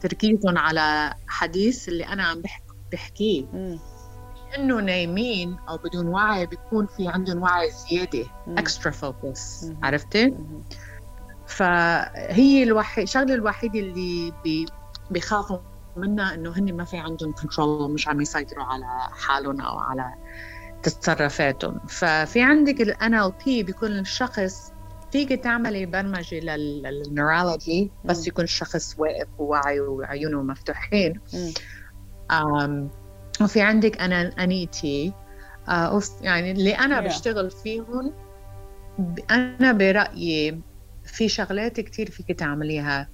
تركيزهم 0.00 0.58
على 0.58 1.14
حديث 1.26 1.88
اللي 1.88 2.04
أنا 2.04 2.22
عم 2.22 2.40
بحكي 2.40 2.64
بحكيه. 2.92 3.44
إنه 4.58 4.80
نايمين 4.80 5.56
أو 5.68 5.76
بدون 5.76 6.06
وعي 6.06 6.46
بيكون 6.46 6.86
في 6.86 7.08
عندهم 7.08 7.42
وعي 7.42 7.70
زيادة 7.70 8.26
extra 8.48 8.90
focus 8.92 9.72
عرفتي؟ 9.82 10.34
فهي 11.46 12.62
الوحيد 12.62 13.02
الشغلة 13.02 13.34
الوحيدة 13.34 13.80
اللي 13.80 14.32
بي 14.44 14.66
بيخافوا 15.10 15.58
منها 15.96 16.34
إنه 16.34 16.50
هن 16.50 16.76
ما 16.76 16.84
في 16.84 16.96
عندهم 16.96 17.32
control 17.32 17.92
مش 17.92 18.08
عم 18.08 18.20
يسيطروا 18.20 18.64
على 18.64 18.86
حالهم 19.12 19.60
أو 19.60 19.78
على 19.78 20.14
تصرفاتهم. 20.82 21.80
ففي 21.88 22.42
عندك 22.42 22.80
ال 22.80 22.94
NLP 22.94 23.44
بيكون 23.46 23.98
الشخص 23.98 24.72
فيك 25.12 25.32
تعملي 25.32 25.86
برمجة 25.86 26.40
لل 26.40 26.67
neurology 26.67 27.90
بس 28.04 28.26
يكون 28.28 28.44
الشخص 28.44 28.94
واقف 28.98 29.28
وواعي 29.38 29.80
وعيونه 29.80 30.42
مفتوحين. 30.42 31.20
وفي 33.40 33.60
عندك 33.60 34.00
أنا 34.00 34.32
أنيتي 34.44 35.12
آه 35.68 36.00
يعني 36.22 36.52
اللي 36.52 36.72
أنا 36.72 37.00
yeah. 37.00 37.04
بشتغل 37.04 37.50
فيهم 37.50 38.12
أنا 39.30 39.72
برأيي 39.72 40.60
في 41.04 41.28
شغلات 41.28 41.80
كثير 41.80 42.10
فيك 42.10 42.38
تعمليها 42.38 43.08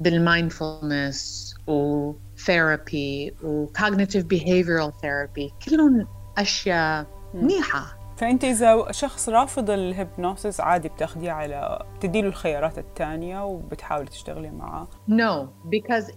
بالمايندفولنس 0.00 1.54
وثيرابي 1.66 3.34
وكوجنيتيف 3.42 4.24
بيهيفيرال 4.24 4.92
ثيرابي 5.02 5.52
كلهم 5.68 6.08
أشياء 6.38 7.06
منيحة. 7.34 7.98
فأنت 8.16 8.44
إذا 8.44 8.86
شخص 8.90 9.28
رافض 9.28 9.70
ال 9.70 9.80
hypnosis 9.80 10.60
عادي 10.60 10.88
بتاخديه 10.88 11.30
على 11.30 11.86
بتدي 11.96 12.22
له 12.22 12.28
الخيارات 12.28 12.78
الثانية 12.78 13.44
وبتحاولي 13.44 14.06
تشتغلي 14.06 14.50
معاه؟ 14.50 14.88
No 15.08 15.48
because 15.70 16.12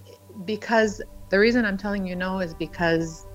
because 0.46 1.04
The 1.32 1.38
reason 1.38 1.66
I'm 1.66 1.78
telling 1.78 2.06
you 2.08 2.16
no 2.16 2.40
is 2.40 2.54
because 2.54 3.26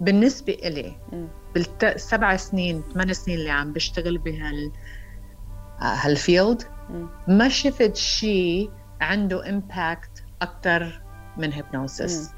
بالنسبة 0.00 0.52
إلي 0.52 0.96
بالسبع 1.54 2.36
سنين 2.36 2.82
ثمان 2.94 3.12
سنين 3.12 3.38
اللي 3.38 3.50
عم 3.50 3.72
بشتغل 3.72 4.18
بهال 4.18 4.72
هال 5.78 6.02
field 6.02 6.62
ما 7.28 7.48
شفت 7.48 7.96
شيء 7.96 8.70
عنده 9.00 9.48
impact 9.48 10.24
أكثر 10.42 11.02
من 11.36 11.52
hypnosis 11.52 12.30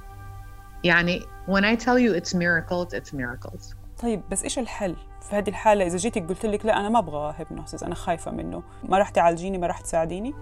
يعني 0.84 1.20
when 1.48 1.64
I 1.64 1.76
tell 1.84 1.98
you 1.98 2.14
it's 2.20 2.34
miracles 2.34 2.94
it's 2.94 3.12
miracles. 3.12 3.74
طيب 4.02 4.22
بس 4.30 4.42
إيش 4.42 4.58
الحل؟ 4.58 4.96
في 5.20 5.36
هذه 5.36 5.48
الحالة 5.48 5.86
إذا 5.86 5.96
جيتك 5.96 6.28
قلت 6.28 6.46
لك 6.46 6.66
لا 6.66 6.80
أنا 6.80 6.88
ما 6.88 6.98
أبغى 6.98 7.34
hypnosis 7.38 7.82
أنا 7.82 7.94
خايفة 7.94 8.30
منه. 8.30 8.62
ما 8.84 8.98
راح 8.98 9.08
تعالجيني 9.08 9.58
ما 9.58 9.66
راح 9.66 9.80
تساعديني؟ 9.80 10.34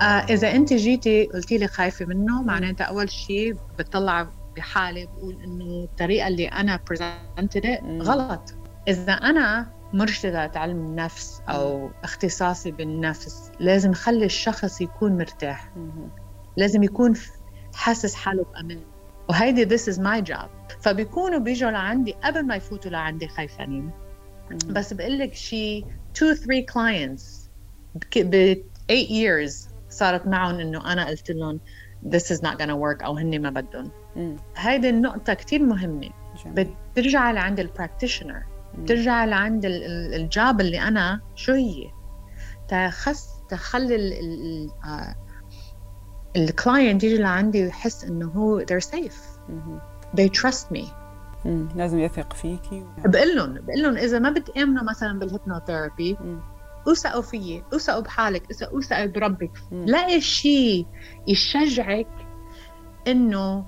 آه 0.00 0.04
إذا 0.04 0.54
أنت 0.54 0.72
جيتي 0.72 1.24
قلتي 1.24 1.58
لي 1.58 1.68
خايفة 1.68 2.04
منه 2.04 2.42
معناتها 2.42 2.84
أول 2.84 3.10
شيء 3.10 3.56
بتطلع 3.78 4.28
بحالي 4.56 5.06
بقول 5.06 5.42
إنه 5.44 5.84
الطريقة 5.84 6.28
اللي 6.28 6.48
أنا 6.48 6.80
برزنتد 6.88 7.66
غلط. 8.02 8.54
إذا 8.88 9.12
أنا 9.12 9.72
مرشدة 9.92 10.50
علم 10.54 10.86
النفس 10.86 11.42
أو 11.48 11.90
اختصاصي 12.04 12.70
بالنفس 12.70 13.50
لازم 13.60 13.92
خلي 13.92 14.24
الشخص 14.24 14.80
يكون 14.80 15.18
مرتاح. 15.18 15.72
لازم 16.56 16.82
يكون 16.82 17.14
حاسس 17.74 18.14
حاله 18.14 18.44
بأمان 18.44 18.80
وهيدي 19.28 19.78
this 19.78 19.82
is 19.82 19.98
my 19.98 20.32
job. 20.32 20.48
فبيكونوا 20.80 21.38
بيجوا 21.38 21.70
لعندي 21.70 22.12
قبل 22.12 22.46
ما 22.46 22.56
يفوتوا 22.56 22.90
لعندي 22.90 23.28
خايفانين. 23.28 23.90
بس 24.66 24.92
بقول 24.92 25.18
لك 25.18 25.34
شي 25.34 25.84
2 26.16 26.34
3 26.34 26.66
clients 26.72 27.22
ب 28.16 28.54
8 28.88 29.06
years 29.06 29.69
صارت 30.00 30.26
معهم 30.26 30.60
إنه 30.60 30.92
أنا 30.92 31.06
قلت 31.06 31.30
لهم 31.30 31.60
this 32.08 32.36
is 32.36 32.40
not 32.40 32.54
gonna 32.58 32.76
work 32.84 33.04
أو 33.04 33.16
هن 33.16 33.42
ما 33.42 33.50
بدهم. 33.50 33.90
هيدي 34.56 34.90
النقطة 34.90 35.34
كتير 35.34 35.62
مهمة. 35.62 36.10
بترجع 36.46 37.30
لعند 37.30 37.60
ال 37.60 37.66
practitioner 37.66 38.42
بترجع 38.78 39.24
لعند 39.24 39.62
ال 40.14 40.25
job 40.25 40.60
اللي 40.60 40.80
أنا 40.80 41.20
شو 41.34 41.52
هي؟ 41.52 41.90
تخص 42.68 43.28
تخلي 43.48 43.96
ال 46.36 46.46
client 46.46 47.04
يجي 47.04 47.18
لعندي 47.18 47.64
ويحس 47.64 48.04
إنه 48.04 48.28
هو 48.28 48.60
they're 48.60 48.86
safe. 48.86 49.40
they 50.16 50.28
trust 50.40 50.76
me. 50.78 50.84
لازم 51.74 51.98
يثق 51.98 52.32
فيكي 52.32 52.86
بقول 52.98 53.36
لهم 53.36 53.54
بقول 53.54 53.82
لهم 53.82 53.96
إذا 53.96 54.18
ما 54.18 54.30
بتامنوا 54.30 54.82
مثلا 54.82 55.18
بال 55.18 55.32
hypnotherapy 55.32 56.16
اوثقوا 56.86 57.22
فيي 57.22 57.64
اوثقوا 57.72 58.00
بحالك 58.00 58.62
اوثقوا 58.62 59.06
بربك. 59.06 59.50
لاقي 59.72 60.20
شيء 60.20 60.86
يشجعك 61.28 62.08
إنه 63.08 63.66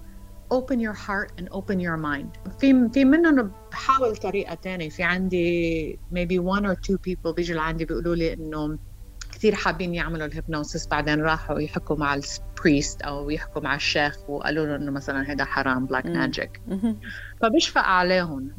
open 0.52 0.78
your 0.86 0.96
heart 1.06 1.30
and 1.40 1.48
open 1.48 1.78
your 1.80 1.96
mind. 1.96 2.58
في 2.60 2.88
في 2.94 3.04
منهم 3.04 3.52
بحاول 3.72 4.16
طريقة 4.16 4.54
ثانية 4.54 4.88
في 4.88 5.02
عندي 5.02 5.98
maybe 6.14 6.38
one 6.38 6.64
or 6.66 6.74
two 6.74 6.96
people 7.08 7.34
بيجوا 7.36 7.56
لعندي 7.56 7.84
بيقولوا 7.84 8.14
لي 8.14 8.32
إنه 8.32 8.78
كثير 9.32 9.54
حابين 9.54 9.94
يعملوا 9.94 10.26
ال 10.26 10.33
hypnosis 10.33 10.86
بعدين 10.86 11.20
راحوا 11.20 11.60
يحكوا 11.60 11.96
مع 11.96 12.14
ال 12.14 12.27
priest 12.27 13.02
أو 13.02 13.30
يحكوا 13.30 13.62
مع 13.62 13.74
الشيخ 13.74 14.30
وقالوا 14.30 14.66
له 14.66 14.76
إنه 14.76 14.90
مثلا 14.90 15.32
هذا 15.32 15.44
حرام 15.44 15.86
black 15.86 16.06
magic 16.06 16.60
فبشفق 17.40 17.82
عليهم. 17.82 18.50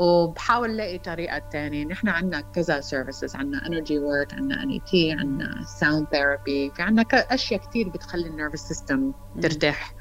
وبحاول 0.00 0.76
لاقي 0.76 0.98
طريقة 0.98 1.42
ثانية 1.52 1.84
نحن 1.84 2.08
عندنا 2.08 2.40
كذا 2.40 2.80
services 2.80 3.36
عندنا 3.36 3.66
energy 3.66 3.98
work 3.98 4.34
عندنا 4.34 4.62
ان 4.62 4.70
اي 4.70 4.80
تي 4.90 5.12
عندنا 5.12 5.64
sound 5.80 6.06
therapy 6.12 6.70
في 6.76 6.82
عندنا 6.82 7.06
أشياء 7.12 7.60
كثير 7.60 7.88
بتخلي 7.88 8.26
ال 8.26 8.30
nervous 8.30 8.60
system 8.60 9.12
ترتاح. 9.42 9.94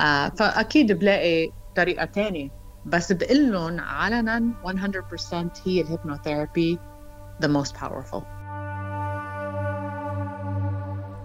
آه 0.00 0.28
فأكيد 0.28 0.92
بلاقي 0.92 1.50
طريقة 1.76 2.06
ثانية 2.06 2.48
بس 2.84 3.12
بقول 3.12 3.52
لهم 3.52 3.80
علنا 3.80 4.54
100% 4.64 5.50
هي 5.66 5.80
ال 5.80 5.87
hypnotherapy 5.87 6.78
the 7.44 7.48
most 7.48 7.72
powerful. 7.76 8.41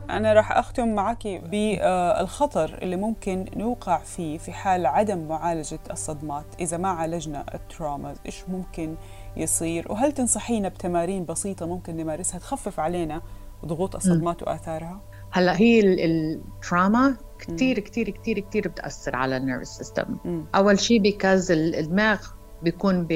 أنا 0.10 0.34
راح 0.34 0.52
أختم 0.52 0.96
معك 0.96 1.28
بالخطر 1.28 2.80
اللي 2.82 2.96
ممكن 2.96 3.46
نوقع 3.56 3.98
فيه 3.98 4.38
في 4.38 4.52
حال 4.52 4.86
عدم 4.86 5.28
معالجة 5.28 5.80
الصدمات. 5.92 6.46
إذا 6.60 6.78
ما 6.78 6.90
عالجنا 6.90 7.46
ال 7.54 7.62
trauma 7.62 8.14
إيش 8.26 8.44
ممكن 8.50 8.96
يصير؟ 9.38 9.92
وهل 9.92 10.12
تنصحينا 10.12 10.70
بتمارين 10.70 11.26
بسيطة 11.26 11.66
ممكن 11.66 11.98
نمارسها 11.98 12.40
تخفف 12.40 12.80
علينا 12.80 13.22
ضغوط 13.66 13.96
الصدمات 13.96 14.44
وآثارها؟ 14.44 15.02
هلأ 15.32 15.60
هي 15.60 16.06
ال 16.06 16.22
trauma 16.22 17.18
كثير 17.40 17.80
كثير 17.80 18.10
كثير 18.10 18.40
كثير 18.40 18.68
بتأثر 18.68 19.16
على 19.16 19.38
ال 19.38 19.43
nervous 19.43 19.78
system. 19.78 20.18
أول 20.56 20.80
شيء 20.80 21.02
because 21.02 21.52
الدماغ 21.52 22.28
بيكون 22.64 23.08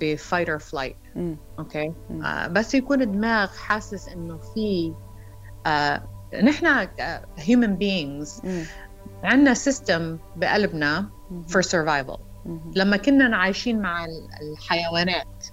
ب 0.00 0.08
fight 0.08 0.48
or 0.48 0.58
flight 0.58 0.96
okay؟ 1.58 1.92
آه 2.24 2.46
بس 2.46 2.74
يكون 2.74 3.02
الدماغ 3.02 3.48
حاسس 3.48 4.08
إنه 4.08 4.38
في 4.38 4.94
آه 5.66 6.02
نحن 6.42 6.88
human 7.38 7.76
beings 7.76 8.42
عندنا 9.24 9.54
system 9.54 10.18
بقلبنا 10.36 11.10
for 11.48 11.62
survival. 11.62 12.20
لما 12.76 12.96
كنا 12.96 13.36
عايشين 13.36 13.82
مع 13.82 14.06
الحيوانات. 14.42 15.46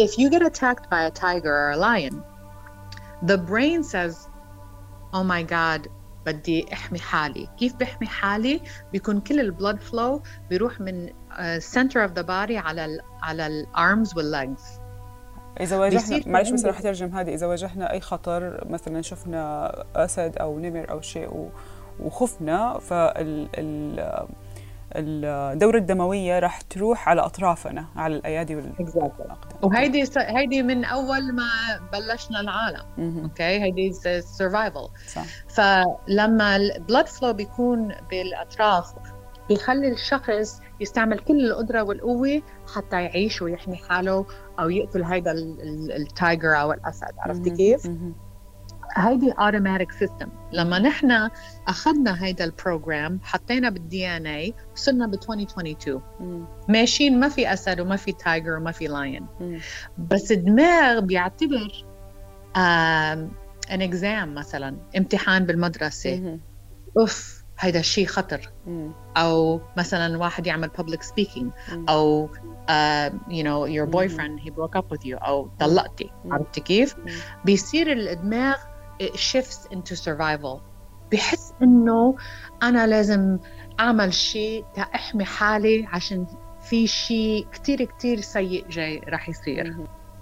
If 0.00 0.10
you 0.18 0.30
get 0.30 0.42
attacked 0.42 0.90
by 0.90 1.02
a 1.02 1.10
tiger 1.10 1.54
or 1.62 1.70
a 1.70 1.76
lion 1.76 2.22
the 3.22 3.38
brain 3.38 3.82
says 3.82 4.28
oh 5.12 5.24
my 5.24 5.42
god 5.42 5.88
بدي 6.26 6.72
أحمي 6.72 6.98
حالي. 6.98 7.48
كيف 7.58 7.76
بحمي 7.76 8.06
حالي؟ 8.06 8.60
بيكون 8.92 9.20
كل 9.20 9.40
ال 9.40 9.47
blood 9.47 9.80
flow 9.80 10.22
بيروح 10.50 10.80
من 10.80 11.08
center 11.58 12.08
of 12.08 12.14
the 12.14 12.22
body 12.22 12.56
على 12.56 12.84
ال 12.84 13.00
على 13.22 13.46
ال 13.46 13.60
arms 13.60 14.16
وال 14.16 14.37
legs 14.37 14.79
إذا 15.60 15.78
واجهنا 15.78 16.22
معلش 16.26 16.50
بس 16.50 16.64
رح 16.64 16.80
ترجم 16.80 17.16
هذه. 17.16 17.34
إذا 17.34 17.46
واجهنا 17.46 17.92
أي 17.92 18.00
خطر 18.00 18.64
مثلا 18.70 19.02
شفنا 19.02 19.72
أسد 19.96 20.36
أو 20.36 20.58
نمر 20.58 20.90
أو 20.90 21.00
شيء 21.00 21.50
وخفنا 22.00 22.78
فال 22.78 23.48
الدورة 24.96 25.76
الدموية 25.76 26.38
راح 26.38 26.60
تروح 26.60 27.08
على 27.08 27.20
أطرافنا 27.20 27.84
على 27.96 28.16
الأيادي 28.16 28.56
والأقدام. 28.56 29.36
وهيدي 29.62 30.04
هيدي 30.16 30.62
من 30.62 30.84
أول 30.84 31.32
ما 31.32 31.50
بلشنا 31.92 32.40
العالم. 32.40 32.84
okay؟ 33.22 33.42
هيدي 33.42 33.92
survival 34.20 34.88
فلما 35.48 36.56
ال 36.56 36.64
blood 36.64 37.06
flow 37.06 37.32
بيكون 37.32 37.94
بالأطراف 38.10 38.92
بيخلي 39.48 39.88
الشخص 39.88 40.60
يستعمل 40.80 41.18
كل 41.18 41.46
القدرة 41.46 41.82
والقوة 41.82 42.42
حتى 42.74 43.02
يعيش 43.02 43.42
ويحمي 43.42 43.76
حاله 43.76 44.26
أو 44.60 44.70
يقتل 44.70 45.02
هيدا 45.04 45.32
ال 45.96 46.07
tiger 46.07 46.60
أو 46.60 46.72
الأسد. 46.72 47.14
عرفتي 47.18 47.50
كيف؟ 47.50 47.86
هيدي 48.96 49.30
automatic 49.32 49.92
system 49.92 50.28
لما 50.52 50.78
نحن 50.78 51.30
أخذنا 51.68 52.24
هيدا 52.24 52.44
ال 52.44 52.53
program 52.53 53.20
حطينا 53.22 53.70
بال 53.70 54.08
DNA 54.08 54.54
وصلنا 54.74 55.06
ب 55.06 55.14
2022 55.14 56.02
مم. 56.20 56.44
ماشيين 56.68 57.20
ما 57.20 57.28
في 57.28 57.52
أسد 57.52 57.80
وما 57.80 57.96
في 57.96 58.12
tiger 58.12 58.56
وما 58.56 58.72
في 58.72 58.86
lion 58.86 59.26
بس 59.98 60.32
الدماغ 60.32 61.00
بيعتبر 61.00 61.84
ان 62.56 63.82
exam 63.82 64.34
مثلا 64.34 64.76
امتحان 64.96 65.46
بالمدرسة. 65.46 66.16
مم. 66.20 66.40
أوف. 66.98 67.39
هيدا 67.60 67.80
الشيء 67.80 68.06
خطر. 68.06 68.40
أو 69.16 69.60
مثلا 69.76 70.18
واحد 70.18 70.46
يعمل 70.46 70.70
public 70.78 71.02
speaking. 71.02 71.46
أو 71.88 72.28
uh, 72.68 73.10
you 73.28 73.42
know 73.42 73.66
your 73.66 73.86
boyfriend 73.86 74.40
he 74.44 74.50
broke 74.50 74.76
up 74.76 74.84
with 74.92 75.04
you 75.04 75.14
أو 75.14 75.50
طلقتي. 75.58 76.10
عرفتي 76.30 76.60
كيف؟ 76.60 76.96
بيصير 77.44 77.92
الدماغ 77.92 78.56
it 79.02 79.16
shifts 79.16 79.74
into 79.74 79.96
survival. 79.96 80.60
بحس 81.12 81.52
إنه 81.62 82.16
أنا 82.62 82.86
لازم 82.86 83.38
أعمل 83.80 84.14
شيء 84.14 84.64
تا 84.74 84.84
أحمي 84.84 85.24
حالي 85.24 85.86
عشان 85.86 86.26
في 86.62 86.86
شيء 86.86 87.46
كثير 87.52 87.84
كثير 87.84 88.20
سيء 88.20 88.68
جاي 88.68 89.00
رح 89.08 89.28
يصير. 89.28 89.76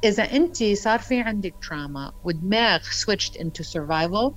إذا 0.05 0.23
انت 0.23 0.65
صار 0.65 0.99
في 0.99 1.21
عندك 1.21 1.55
trauma 1.69 2.13
ودماغ 2.25 2.79
switched 2.81 3.41
into 3.41 3.65
survival 3.65 4.33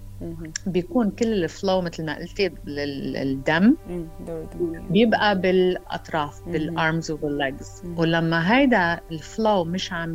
بيكون 0.65 1.11
كل 1.11 1.43
ال 1.43 1.51
flow 1.51 1.81
مثل 1.81 2.05
ما 2.05 2.15
قلتي 2.15 2.51
الدم 2.67 3.77
بيبقى 4.89 5.39
بالأطراف 5.41 6.41
بال 6.45 6.67
arms 6.67 7.11
وبال 7.11 7.41
legs 7.41 7.81
ولما 7.85 8.57
هيدا 8.57 8.99
ال 9.11 9.22
flow 9.22 9.63
مش 9.65 9.93
عم 9.93 10.13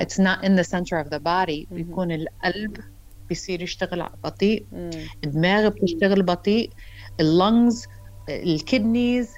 it's 0.00 0.18
not 0.18 0.44
in 0.44 0.56
the 0.56 0.64
center 0.64 0.96
of 1.04 1.08
the 1.10 1.18
body 1.20 1.66
بيكون 1.70 2.12
القلب 2.12 2.76
بيصير 3.28 3.62
يشتغل 3.62 4.08
بطيء 4.24 4.66
الدماغ 5.24 5.68
بتشتغل 5.68 6.22
بطيء 6.22 6.70
ال 7.20 7.31
lungs 7.31 7.86
ال 8.28 8.41
kidneys 8.41 9.32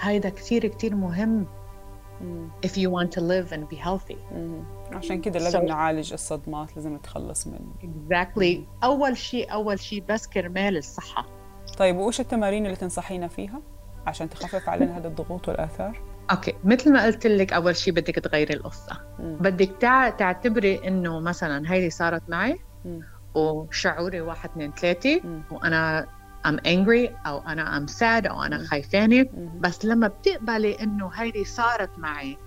هيدا 0.00 0.28
كثير 0.28 0.66
كثير 0.66 0.94
مهم. 0.96 1.46
If 2.66 2.70
you 2.70 2.90
want 2.90 3.10
to 3.12 3.20
live 3.20 3.52
and 3.52 3.68
be 3.74 3.76
healthy. 3.76 4.16
عشان 4.92 5.20
كده 5.20 5.38
لازم 5.38 5.60
so, 5.60 5.64
نعالج 5.64 6.12
الصدمات 6.12 6.76
لازم 6.76 6.94
نتخلص 6.94 7.46
منه. 7.46 7.72
Exactly. 7.82 8.84
أول 8.84 9.16
شيء 9.16 9.52
أول 9.52 9.80
شيء 9.80 10.04
بس 10.08 10.26
كرمال 10.26 10.76
الصحة. 10.76 11.26
طيب 11.78 11.96
وإيش 11.96 12.20
التمارين 12.20 12.66
اللي 12.66 12.76
تنصحينا 12.76 13.28
فيها 13.28 13.60
عشان 14.06 14.30
تخفف 14.30 14.68
علينا 14.68 14.98
هذا 14.98 15.08
الضغوط 15.08 15.48
والآثار؟ 15.48 16.00
أوكي. 16.30 16.54
مثل 16.64 16.92
ما 16.92 17.04
قلت 17.04 17.26
لك 17.26 17.52
أول 17.52 17.76
شيء 17.76 17.94
بدك 17.94 18.14
تغيري 18.14 18.54
القصة. 18.54 19.00
مم. 19.18 19.36
بدك 19.40 19.70
تعتبري 20.18 20.88
إنه 20.88 21.20
مثلا 21.20 21.72
هيدي 21.72 21.90
صارت 21.90 22.22
معي 22.28 22.60
مم. 22.84 23.00
وشعوري 23.34 24.20
واحد 24.20 24.50
اثنين 24.50 24.72
ثلاثة 24.72 25.20
وأنا 25.50 26.06
I'm 26.46 26.58
angry 26.58 27.26
أو 27.26 27.38
أنا 27.38 27.78
I'm 27.78 27.90
sad 27.92 28.30
أو 28.30 28.42
أنا 28.42 28.64
خايفانة 28.64 29.26
بس 29.60 29.84
لما 29.84 30.08
بتقبلي 30.08 30.74
إنه 30.74 31.10
هيدي 31.14 31.44
صارت 31.44 31.98
معي 31.98 32.38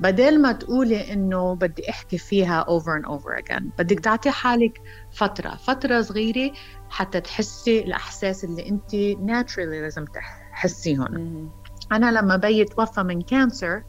بدل 0.00 0.42
ما 0.42 0.52
تقولي 0.52 1.12
إنه 1.12 1.54
بدي 1.54 1.90
أحكي 1.90 2.18
فيها 2.18 2.64
over 2.64 3.02
and 3.02 3.08
over 3.08 3.42
again 3.42 3.62
بدك 3.78 4.00
تعطي 4.00 4.30
حالك 4.30 4.80
فترة 5.12 5.54
فترة 5.56 6.00
صغيرة 6.00 6.52
حتى 6.90 7.20
تحسي 7.20 7.80
الإحساس 7.80 8.44
اللي 8.44 8.68
أنت 8.68 8.90
naturally 9.30 9.58
لازم 9.58 10.04
تحسيهم 10.04 11.50
أنا 11.92 12.12
لما 12.12 12.36
بي 12.36 12.64
توفى 12.64 13.02
من 13.02 13.22
cancer 13.22 13.82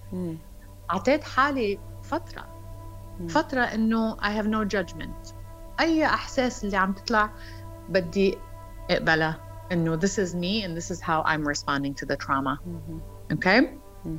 أعطيت 0.92 1.24
حالي 1.24 1.80
فترة. 2.04 2.56
فترة 3.30 3.62
إنه 3.62 4.16
I 4.16 4.42
have 4.42 4.48
no 4.48 4.78
judgment. 4.78 5.34
أي 5.80 6.06
إحساس 6.06 6.64
اللي 6.66 6.78
عم 6.78 6.94
تطلع 6.94 7.30
بدي 7.90 8.38
اقبلها 8.90 9.40
إنه 9.72 10.00
this 10.00 10.20
is 10.20 10.34
me 10.34 10.66
and 10.66 10.78
this 10.78 10.96
is 10.96 11.02
how 11.02 11.24
I'm 11.24 11.48
responding 11.48 11.94
to 12.02 12.06
the 12.06 12.18
trauma. 12.26 12.60
okay 13.32 13.62
okay? 13.62 13.64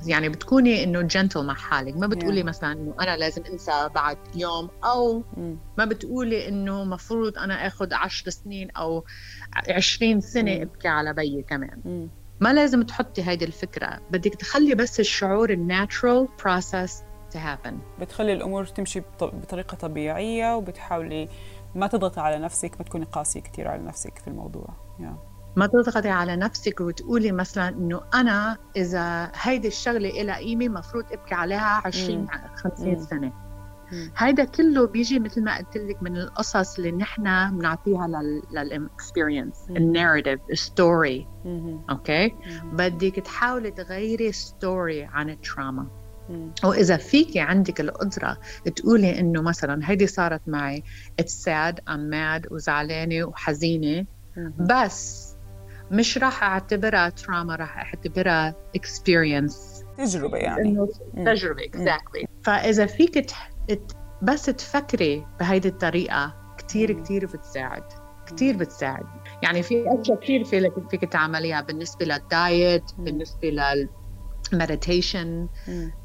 يعني 0.07 0.29
بتكوني 0.29 0.85
إنه 0.85 1.01
gentle 1.01 1.45
مع 1.45 1.55
حالك. 1.55 1.97
ما 1.97 2.07
بتقولي 2.07 2.43
yeah. 2.43 2.47
مثلا 2.47 2.73
إنه 2.73 2.95
أنا 3.01 3.17
لازم 3.17 3.43
أنسى 3.45 3.89
بعد 3.95 4.19
يوم 4.35 4.71
أو 4.85 5.23
ما 5.79 5.85
بتقولي 5.85 6.49
إنه 6.49 6.85
مفروض 6.85 7.39
أنا 7.39 7.67
آخذ 7.67 7.95
عشر 7.95 8.31
سنين 8.31 8.71
أو 8.71 9.05
عشرين 9.69 10.21
سنة 10.21 10.63
أبكي 10.63 10.89
على 10.89 11.13
بيي 11.13 11.43
كمان. 11.43 12.09
ما 12.41 12.53
لازم 12.53 12.83
تحطي 12.83 13.23
هيدي 13.23 13.45
الفكرة. 13.45 14.01
بدك 14.11 14.35
تخلي 14.35 14.75
بس 14.75 15.01
الشعور 15.01 15.51
الناتشرال 15.51 16.29
بروسس 16.45 17.03
to 17.33 17.37
happen. 17.37 18.01
بتخلي 18.01 18.33
الأمور 18.33 18.65
تمشي 18.65 19.03
بطريقة 19.21 19.75
طبيعية 19.75 20.57
وبتحاولي 20.57 21.29
ما 21.77 21.87
تضغطي 21.87 22.21
على 22.21 22.39
نفسك 22.39 22.75
ما 22.79 22.85
تكوني 22.85 23.05
قاسية 23.05 23.41
كثير 23.41 23.69
على 23.69 23.83
نفسك 23.83 24.19
في 24.19 24.29
الموضوع. 24.29 24.69
Yeah. 24.99 25.37
ما 25.57 25.67
تضغطي 25.67 26.09
على 26.09 26.37
نفسك 26.37 26.81
وتقولي 26.81 27.33
مثلا 27.33 27.69
إنه 27.69 28.01
أنا 28.15 28.59
إذا 28.77 29.33
هيدي 29.35 29.69
الشغلة 29.69 30.23
لها 30.23 30.37
قيمة 30.37 30.69
مفروض 30.69 31.05
أبكي 31.13 31.35
عليها 31.35 31.83
20 31.85 32.29
50 32.57 32.99
سنة. 32.99 33.33
هيدا 34.17 34.45
كله 34.45 34.87
بيجي 34.87 35.19
مثل 35.19 35.45
ما 35.45 35.59
قلت 35.59 35.77
لك 35.77 36.03
من 36.03 36.17
القصص 36.17 36.79
اللي 36.79 36.93
نحن 36.93 37.57
بنعطيها 37.59 38.09
لل 38.53 38.72
experience 38.72 39.67
ال 39.71 39.78
narrative 39.78 40.41
ال 40.51 40.64
story 40.64 41.29
okay 41.91 42.35
بدك 42.65 43.15
تحاولي 43.15 43.71
تغيري 43.71 44.33
story 44.33 45.05
عن 45.05 45.31
ال 45.31 45.39
trauma 45.39 45.87
واذا 46.65 46.97
فيكي 46.97 47.41
عندك 47.41 47.81
القدرة 47.81 48.37
تقولي 48.77 49.21
إنه 49.21 49.43
مثلا 49.43 49.91
هيدي 49.91 50.07
صارت 50.07 50.41
معي 50.47 50.83
it's 51.19 51.33
sad 51.33 51.81
I'm 51.89 52.01
mad 52.01 52.47
وزعلانة 52.51 53.25
وحزينة 53.25 54.07
بس 54.71 55.33
مش 55.91 56.19
راح 56.19 56.43
أعتبرها 56.43 57.09
trauma 57.09 57.57
راح 57.57 57.79
أعتبرها 57.79 58.55
experience 58.75 59.85
تجربة 59.99 60.39
يعني. 60.39 60.87
تجربة 61.27 61.65
exactly 61.65 62.27
فإذا 62.43 62.87
فيك 62.87 63.27
بس 64.23 64.45
تفكري 64.45 65.27
بهيدي 65.41 65.69
الطريقة 65.69 66.35
كثير 66.59 67.03
كثير 67.03 67.27
بتساعد 67.27 67.83
كثير 68.27 68.57
بتساعد. 68.57 69.05
يعني 69.43 69.63
في 69.63 69.85
أشياء 70.01 70.21
كثير 70.21 70.45
فيك 70.45 70.73
فيك 70.91 71.05
تعمليها 71.05 71.61
بالنسبة 71.61 72.07
للدايت 72.07 72.83
بالنسبة 72.99 73.49
لل 73.51 73.89
meditation 74.55 75.49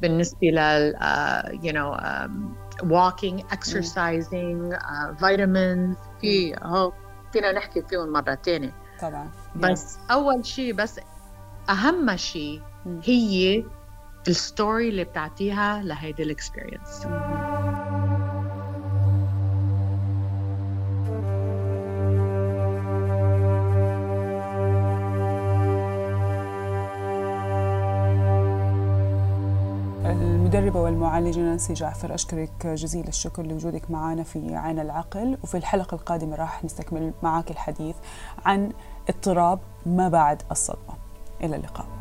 بالنسبة 0.02 0.48
لل 0.48 0.96
uh, 0.96 1.50
you 1.64 1.72
know 1.72 2.00
um, 2.00 2.56
walking 2.84 3.44
exercising 3.56 4.74
uh, 4.74 5.22
vitamins. 5.22 5.98
في 6.22 6.56
هو 6.64 6.94
فينا 7.34 7.52
نحكي 7.52 7.82
فيهم 7.82 8.12
مره 8.14 8.36
ثانية 8.46 8.74
طبعا 9.02 9.32
بس 9.56 9.98
اول 10.12 10.46
شيء 10.46 10.74
بس 10.74 11.00
اهم 11.70 12.18
شيء 12.18 12.62
هي 13.04 13.64
ال 14.28 14.38
story 14.38 14.90
اللي 14.90 15.04
بتعطيها 15.04 15.82
لهيدي 15.84 16.24
ال 16.24 16.31
experience 16.31 17.06
المدربة 30.52 30.82
والمعالجة 30.82 31.40
نانسي 31.40 31.74
جعفر 31.74 32.14
أشكرك 32.14 32.68
جزيل 32.68 33.08
الشكر 33.08 33.44
لوجودك 33.44 33.92
معنا 33.92 34.24
في 34.24 34.56
عين 34.56 34.80
العقل 34.80 35.38
وفي 35.44 35.58
الحلقة 35.58 35.96
القادمة 35.96 36.36
راح 36.36 36.64
نستكمل 36.64 37.14
معك 37.24 37.52
الحديث 37.52 37.96
عن 38.46 38.72
اضطراب 39.10 39.60
ما 39.86 40.10
بعد 40.10 40.42
الصدمة. 40.52 40.94
إلى 41.44 41.56
اللقاء. 41.56 42.01